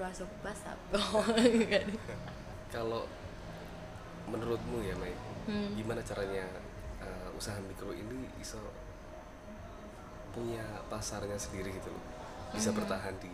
[0.00, 1.86] termasuk kan
[2.74, 3.04] kalau
[4.30, 5.72] menurutmu ya Mei Hmm.
[5.72, 6.44] gimana caranya
[7.00, 8.60] eh, usaha mikro ini bisa
[10.36, 10.62] punya
[10.92, 12.04] pasarnya sendiri gitu loh
[12.50, 13.32] bisa bertahan di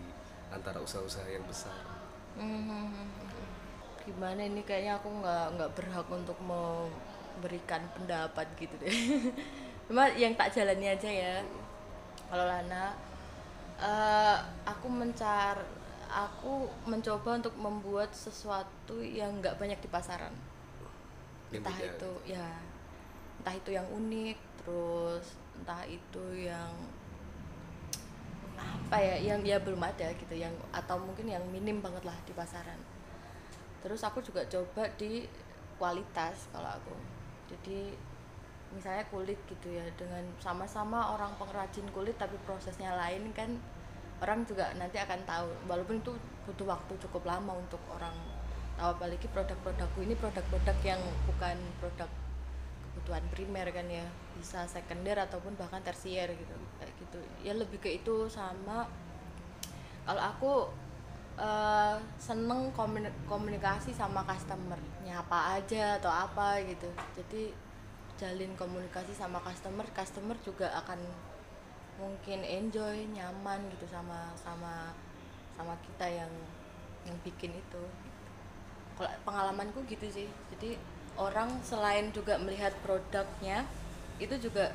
[0.52, 1.74] antara usaha-usaha yang besar.
[2.36, 2.92] Hmm.
[4.06, 4.62] gimana ini?
[4.62, 8.94] Kayaknya aku nggak nggak berhak untuk memberikan pendapat gitu deh.
[9.90, 11.36] Cuma yang tak jalani aja ya.
[12.30, 12.94] Kalau Lana
[13.82, 15.58] eh, aku mencar
[16.06, 20.34] aku mencoba untuk membuat sesuatu yang nggak banyak di pasaran.
[21.50, 21.90] Yang entah beda.
[21.90, 22.46] itu ya
[23.42, 26.70] entah itu yang unik terus entah itu yang
[28.56, 32.32] apa ya yang ya belum ada gitu yang atau mungkin yang minim banget lah di
[32.32, 32.78] pasaran.
[33.84, 35.28] Terus aku juga coba di
[35.76, 36.94] kualitas kalau aku.
[37.52, 37.94] Jadi
[38.74, 43.54] misalnya kulit gitu ya dengan sama-sama orang pengrajin kulit tapi prosesnya lain kan
[44.20, 45.48] orang juga nanti akan tahu.
[45.70, 46.12] Walaupun itu
[46.46, 48.14] butuh waktu cukup lama untuk orang
[48.76, 52.10] tahu apalagi produk-produkku ini produk-produk yang bukan produk
[52.96, 54.08] kebutuhan primer kan ya
[54.40, 57.20] bisa sekunder ataupun bahkan tersier gitu kayak gitu.
[57.44, 58.88] Ya lebih ke itu sama
[60.08, 60.52] kalau aku
[61.36, 66.88] eh, seneng komuni- komunikasi sama customer nyapa aja atau apa gitu.
[67.12, 67.52] Jadi
[68.16, 70.96] jalin komunikasi sama customer customer juga akan
[72.00, 74.96] mungkin enjoy nyaman gitu sama sama
[75.52, 76.32] sama kita yang
[77.04, 77.84] yang bikin itu.
[78.96, 80.28] Kalau pengalamanku gitu sih.
[80.56, 83.64] Jadi orang selain juga melihat produknya
[84.16, 84.72] itu juga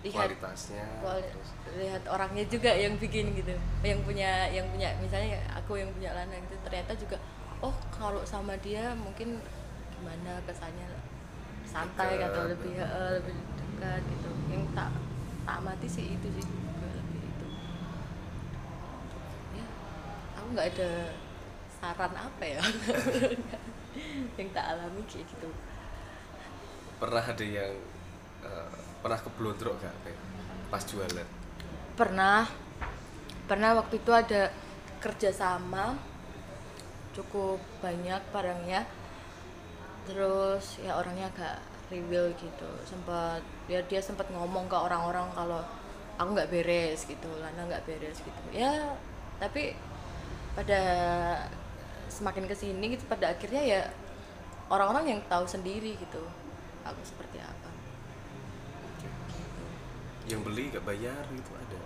[0.00, 3.52] lihat kualitasnya kuali- terus lihat orangnya juga yang bikin gitu.
[3.84, 7.16] Yang punya yang punya misalnya aku yang punya lana gitu ternyata juga
[7.60, 9.38] oh kalau sama dia mungkin
[9.98, 10.88] gimana kesannya?
[11.68, 12.32] Santai Dekat.
[12.34, 14.30] atau lebih eh, lebih dekat gitu.
[14.50, 14.90] Yang tak
[15.46, 17.46] tak amati sih itu sih juga lebih itu.
[19.60, 19.66] Ya
[20.40, 20.90] aku nggak ada
[21.78, 22.62] saran apa ya.
[24.38, 25.50] Yang tak alami kayak gitu
[27.00, 27.72] pernah ada yang
[28.44, 30.12] eh, pernah keblondrok gak Pe?
[30.68, 31.28] pas jualan?
[31.96, 32.44] Pernah.
[33.48, 34.52] Pernah waktu itu ada
[35.00, 35.96] kerjasama
[37.16, 38.86] cukup banyak barangnya.
[40.06, 41.56] Terus ya orangnya agak
[41.90, 42.70] reveal gitu.
[42.86, 45.64] Sempat ya dia sempat ngomong ke orang-orang kalau
[46.20, 48.40] aku nggak beres gitu Lana nggak beres gitu.
[48.54, 48.94] Ya
[49.40, 49.74] tapi
[50.54, 50.82] pada
[52.12, 53.80] semakin ke sini gitu pada akhirnya ya
[54.70, 56.22] orang-orang yang tahu sendiri gitu
[56.90, 57.70] aku seperti apa?
[60.26, 61.80] Yang beli gak bayar gitu ada?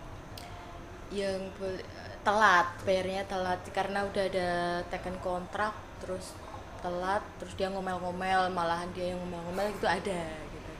[1.09, 1.87] Yang bel-
[2.21, 3.61] telat bayarnya telat.
[3.71, 4.49] Karena udah ada
[4.89, 6.33] tekan kontrak terus
[6.81, 10.21] telat terus dia ngomel-ngomel malahan dia yang ngomel-ngomel itu ada
[10.53, 10.73] gitu.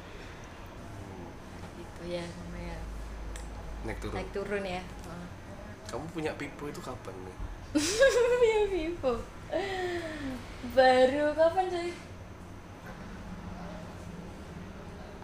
[1.81, 2.77] Gitu ya namanya.
[3.85, 4.15] Naik turun.
[4.17, 5.27] Naik turun ya Oh.
[5.89, 7.37] kamu punya pipo itu kapan nih?
[8.45, 9.15] Ya Vivo.
[10.75, 11.91] Baru kapan sih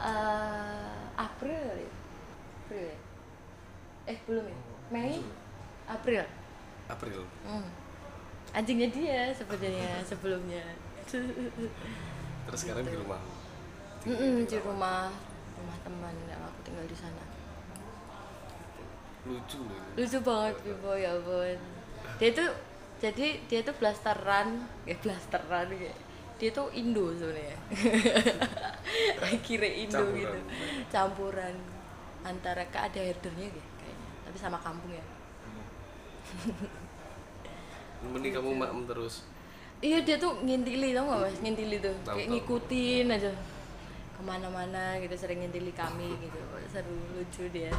[0.00, 1.92] Eh, April kali ya?
[2.56, 2.96] April ya?
[4.08, 4.56] eh belum ya
[4.88, 5.20] Mei
[5.86, 6.24] April
[6.88, 7.68] April Hmm.
[8.50, 10.64] Anjingnya dia sebenarnya sebelumnya.
[11.04, 13.20] terus sekarang di rumah
[14.00, 15.12] Mm-mm, di rumah
[15.54, 17.24] rumah teman yang aku tinggal di sana.
[19.20, 19.76] lucu loh.
[19.94, 21.58] Lucu banget Vivo ya ampun.
[22.16, 22.48] Dia tuh
[22.96, 25.92] jadi dia tuh blasteran, ya blasteran kayak
[26.40, 27.56] dia tuh Indo sebenarnya.
[29.46, 30.16] Kira Indo Campuran.
[30.16, 30.38] gitu.
[30.88, 31.54] Campuran
[32.20, 34.08] antara ke ada herdernya gitu kayaknya.
[34.24, 35.04] Tapi sama kampung ya.
[38.00, 39.26] mending kamu maem terus
[39.80, 42.32] Iya dia tuh ngintili tau gak mas ngintili tuh Tahu, kayak tahu.
[42.36, 43.30] ngikutin aja
[44.12, 46.36] ke mana-mana gitu sering ngintili kami gitu
[46.68, 47.72] seru lucu dia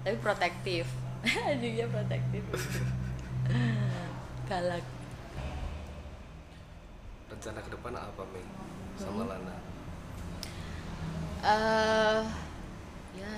[0.00, 0.88] tapi protektif
[1.48, 2.42] anjingnya protektif
[4.48, 4.84] galak
[7.38, 8.42] rencana ke depan apa Mei?
[8.98, 9.30] Sama Hmm.
[9.30, 9.54] Lana?
[11.38, 12.22] Eh
[13.22, 13.34] ya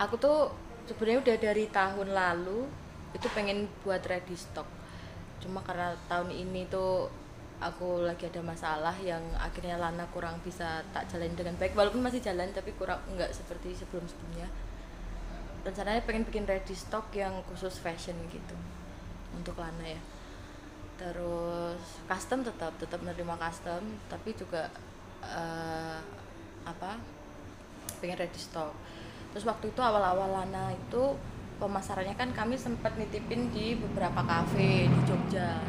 [0.00, 0.48] aku tuh
[0.88, 2.64] sebenarnya udah dari tahun lalu
[3.12, 4.64] itu pengen buat ready stock.
[5.44, 7.12] Cuma karena tahun ini tuh
[7.60, 11.76] aku lagi ada masalah yang akhirnya Lana kurang bisa tak jalan dengan baik.
[11.76, 14.48] Walaupun masih jalan tapi kurang nggak seperti sebelum sebelumnya
[15.66, 18.54] rencananya pengen bikin ready stock yang khusus fashion gitu
[19.34, 19.98] untuk Lana ya
[20.96, 24.72] terus custom tetap tetap menerima custom tapi juga
[25.20, 26.00] eh,
[26.64, 26.96] apa
[28.00, 28.72] pengen ready stock.
[29.32, 31.16] Terus waktu itu awal-awal Lana itu
[31.56, 35.60] pemasarannya kan kami sempat nitipin di beberapa kafe di Jogja.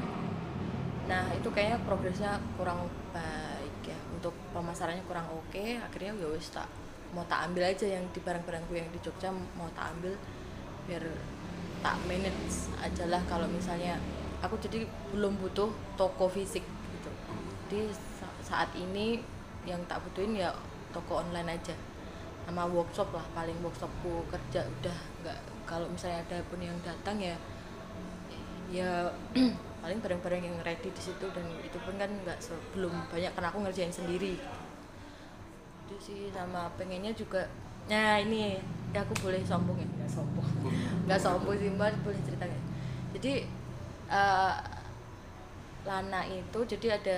[1.07, 3.99] Nah itu kayaknya progresnya kurang baik ya.
[4.15, 6.67] Untuk pemasarannya kurang oke akhirnya ya wis tak
[7.15, 10.15] mau tak ambil aja yang di barang-barangku yang di Jogja mau tak ambil
[10.87, 11.03] biar
[11.79, 13.95] tak manage aja lah kalau misalnya
[14.43, 15.69] aku jadi belum butuh
[15.99, 17.09] toko fisik gitu.
[17.67, 19.21] Jadi sa- saat ini
[19.67, 20.53] yang tak butuhin ya
[20.95, 21.75] toko online aja.
[22.47, 27.35] Sama workshop lah paling workshopku kerja udah nggak kalau misalnya ada pun yang datang ya
[28.71, 29.11] ya
[29.83, 33.47] paling barang-barang yang ready di situ dan itu pun kan nggak se- belum banyak karena
[33.51, 34.35] aku ngerjain sendiri.
[35.87, 37.47] Itu sih sama pengennya juga
[37.87, 38.59] nah ini
[38.91, 39.87] ya aku boleh sombong ya?
[39.87, 40.47] Nggak sombong.
[41.07, 42.45] Nggak sombong sih mbak boleh cerita
[43.15, 43.47] jadi
[44.11, 44.55] eh,
[45.87, 47.17] lana itu jadi ada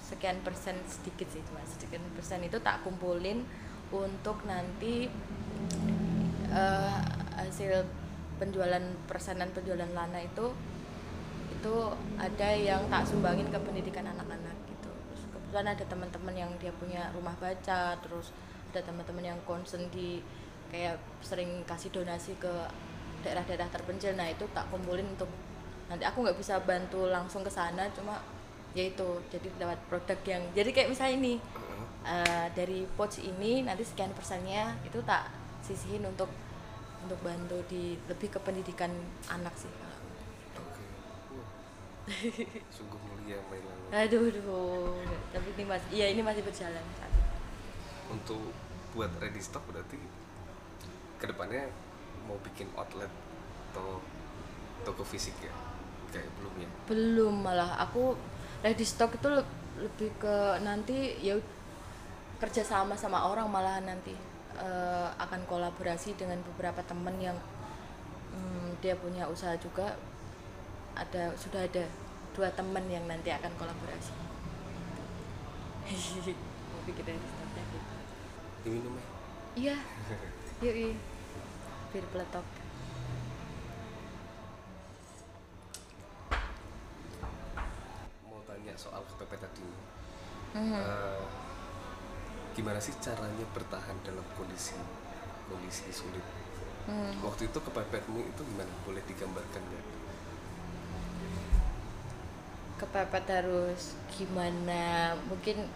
[0.00, 3.42] sekian persen sedikit sih cuma sekian persen itu tak kumpulin
[3.90, 5.10] untuk nanti
[6.50, 6.98] eh,
[7.36, 7.84] hasil
[8.36, 10.52] penjualan persenan penjualan lana itu
[11.56, 11.74] itu
[12.20, 14.90] ada yang tak sumbangin ke pendidikan anak-anak gitu.
[15.10, 18.30] Terus kebetulan ada teman-teman yang dia punya rumah baca terus
[18.70, 20.20] ada teman-teman yang concern di
[20.68, 22.52] kayak sering kasih donasi ke
[23.24, 24.14] daerah-daerah terpencil.
[24.14, 25.26] Nah itu tak kumpulin untuk
[25.86, 28.18] nanti aku nggak bisa bantu langsung ke sana cuma
[28.74, 31.34] ya itu jadi lewat produk yang jadi kayak misalnya ini
[32.04, 35.30] eh, dari pouch ini nanti sekian persennya itu tak
[35.62, 36.28] sisihin untuk
[37.06, 38.90] untuk bantu di lebih ke pendidikan
[39.30, 39.94] anak sih kalau
[40.58, 40.84] Oke.
[41.38, 41.48] Wah.
[42.74, 43.86] Sungguh mulia Mailana.
[43.94, 44.98] aduh aduh
[45.30, 46.82] tapi ini masih iya ini masih berjalan.
[48.10, 48.50] Untuk
[48.94, 49.98] buat ready stock berarti
[51.16, 51.70] ke depannya
[52.26, 53.10] mau bikin outlet
[53.70, 54.02] atau
[54.82, 55.65] toko fisik ya
[56.16, 56.68] kayak belum ya?
[56.88, 58.16] Belum malah aku
[58.64, 61.36] ready stock itu le- lebih ke nanti ya
[62.40, 64.16] kerja sama sama orang malahan nanti
[64.56, 67.36] Eh, akan kolaborasi dengan beberapa temen yang
[68.32, 70.00] hmm, dia punya usaha juga
[70.96, 71.84] ada sudah ada
[72.32, 74.16] dua temen yang nanti akan kolaborasi.
[76.72, 77.96] Mau bikin ready stocknya gitu?
[78.64, 79.04] Diminum ya?
[79.60, 79.76] Iya.
[80.64, 80.96] Yuk
[81.92, 82.46] bir peletok
[88.26, 89.66] mau tanya soal kepepet tadi.
[90.56, 90.72] Mhm.
[90.76, 91.22] Eh,
[92.56, 94.76] gimana sih caranya bertahan dalam kondisi
[95.48, 96.24] kondisi sulit?
[96.86, 97.10] Hmm.
[97.18, 98.70] waktu itu kepepetmu itu gimana?
[98.86, 99.84] Boleh digambarkan nggak?
[102.78, 105.16] Kepepet harus gimana?
[105.26, 105.66] Mungkin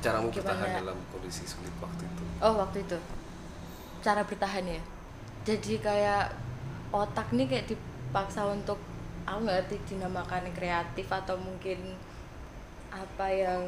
[0.00, 0.78] caramu bertahan Gimana?
[0.80, 2.24] dalam kondisi sulit waktu itu.
[2.38, 2.98] Oh waktu itu.
[4.00, 4.80] Cara bertahan ya?
[5.42, 6.30] Jadi kayak
[6.94, 8.78] otak nih kayak dipaksa untuk
[9.26, 11.98] aku nggak ngerti dinamakan kreatif atau mungkin
[12.94, 13.60] apa yang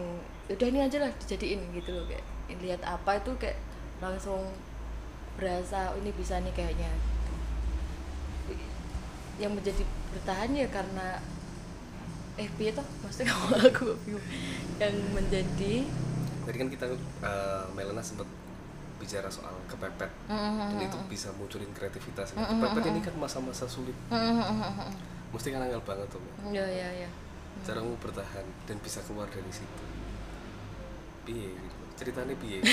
[0.49, 2.25] udah ini aja lah dijadiin gitu loh kayak
[2.63, 3.61] lihat apa itu kayak
[4.01, 4.41] langsung
[5.37, 6.89] berasa "Oh, ini bisa nih kayaknya.
[9.39, 9.83] Yang menjadi
[10.15, 11.07] bertahan ya karena
[12.39, 12.87] eh piye toh?
[13.05, 14.25] Maksudnya kalau aku bingung.
[14.81, 15.75] Yang menjadi
[16.49, 16.85] tadi kan kita
[17.23, 18.27] eh, Melana sempat
[18.99, 20.11] bicara soal kepepet.
[20.27, 22.35] Dan itu bisa munculin kreativitas.
[22.35, 23.95] Nah, kepepet ini kan masa-masa sulit
[25.29, 27.11] mesti kan angel banget tuh ya ya ya.
[27.67, 29.85] Caramu bertahan dan bisa keluar dari situ.
[31.27, 31.83] Piye gitu?
[31.99, 32.63] Ceritanya piye?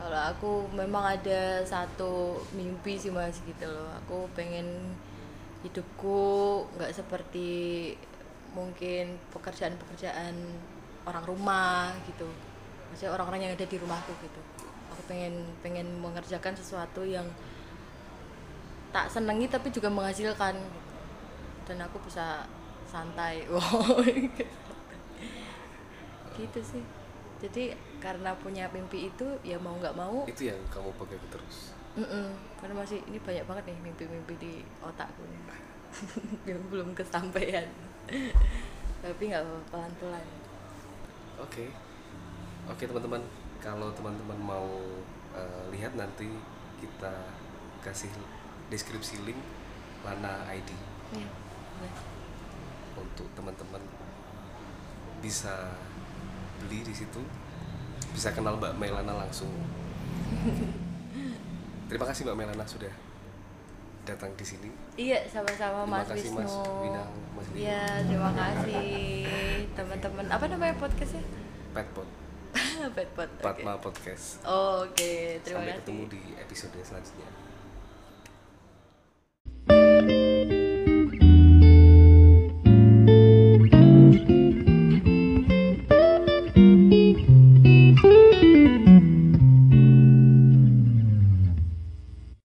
[0.00, 3.92] Kalau aku memang ada satu mimpi sih mas gitu loh.
[4.00, 4.96] Aku pengen
[5.60, 7.92] hidupku nggak seperti
[8.56, 10.34] mungkin pekerjaan-pekerjaan
[11.04, 12.26] orang rumah gitu.
[12.90, 14.40] Maksudnya orang-orang yang ada di rumahku gitu.
[14.90, 17.28] Aku pengen pengen mengerjakan sesuatu yang
[18.90, 20.90] tak senangi tapi juga menghasilkan gitu.
[21.70, 22.46] dan aku bisa
[22.86, 23.46] santai.
[23.50, 24.02] Wow.
[26.34, 26.84] Gitu sih.
[27.40, 30.24] Jadi karena punya mimpi itu ya mau nggak mau.
[30.26, 31.76] Itu yang kamu pegang terus.
[31.90, 32.30] Mm-mm.
[32.62, 35.26] karena masih ini banyak banget nih mimpi-mimpi di otakku.
[36.48, 37.66] Yang belum kesampaian.
[39.02, 39.42] Tapi nggak
[39.74, 40.26] pelan-pelan.
[41.42, 41.74] Oke,
[42.70, 43.22] oke teman-teman.
[43.58, 44.70] Kalau teman-teman mau
[45.34, 46.30] eh, lihat nanti
[46.78, 47.10] kita
[47.82, 48.12] kasih
[48.70, 49.38] deskripsi link
[50.06, 50.70] Lana ID
[51.12, 51.92] ya boleh.
[52.96, 53.82] untuk teman-teman
[55.20, 55.74] bisa
[56.60, 57.20] beli di situ,
[58.12, 59.48] bisa kenal Mbak Melana langsung.
[61.88, 62.92] Terima kasih Mbak Melana sudah
[64.08, 64.68] datang di sini.
[64.96, 69.28] iya sama-sama Terima Mas kasih, Wisnu Mas Winang, Mas iya terima kasih
[69.76, 71.20] teman-teman apa namanya podcastnya
[71.76, 72.08] Petpot,
[72.96, 74.40] Petpot oke Patma Podcast.
[74.42, 75.12] Oh, oke
[75.44, 77.28] terima Sampai kasih ketemu di episode selanjutnya.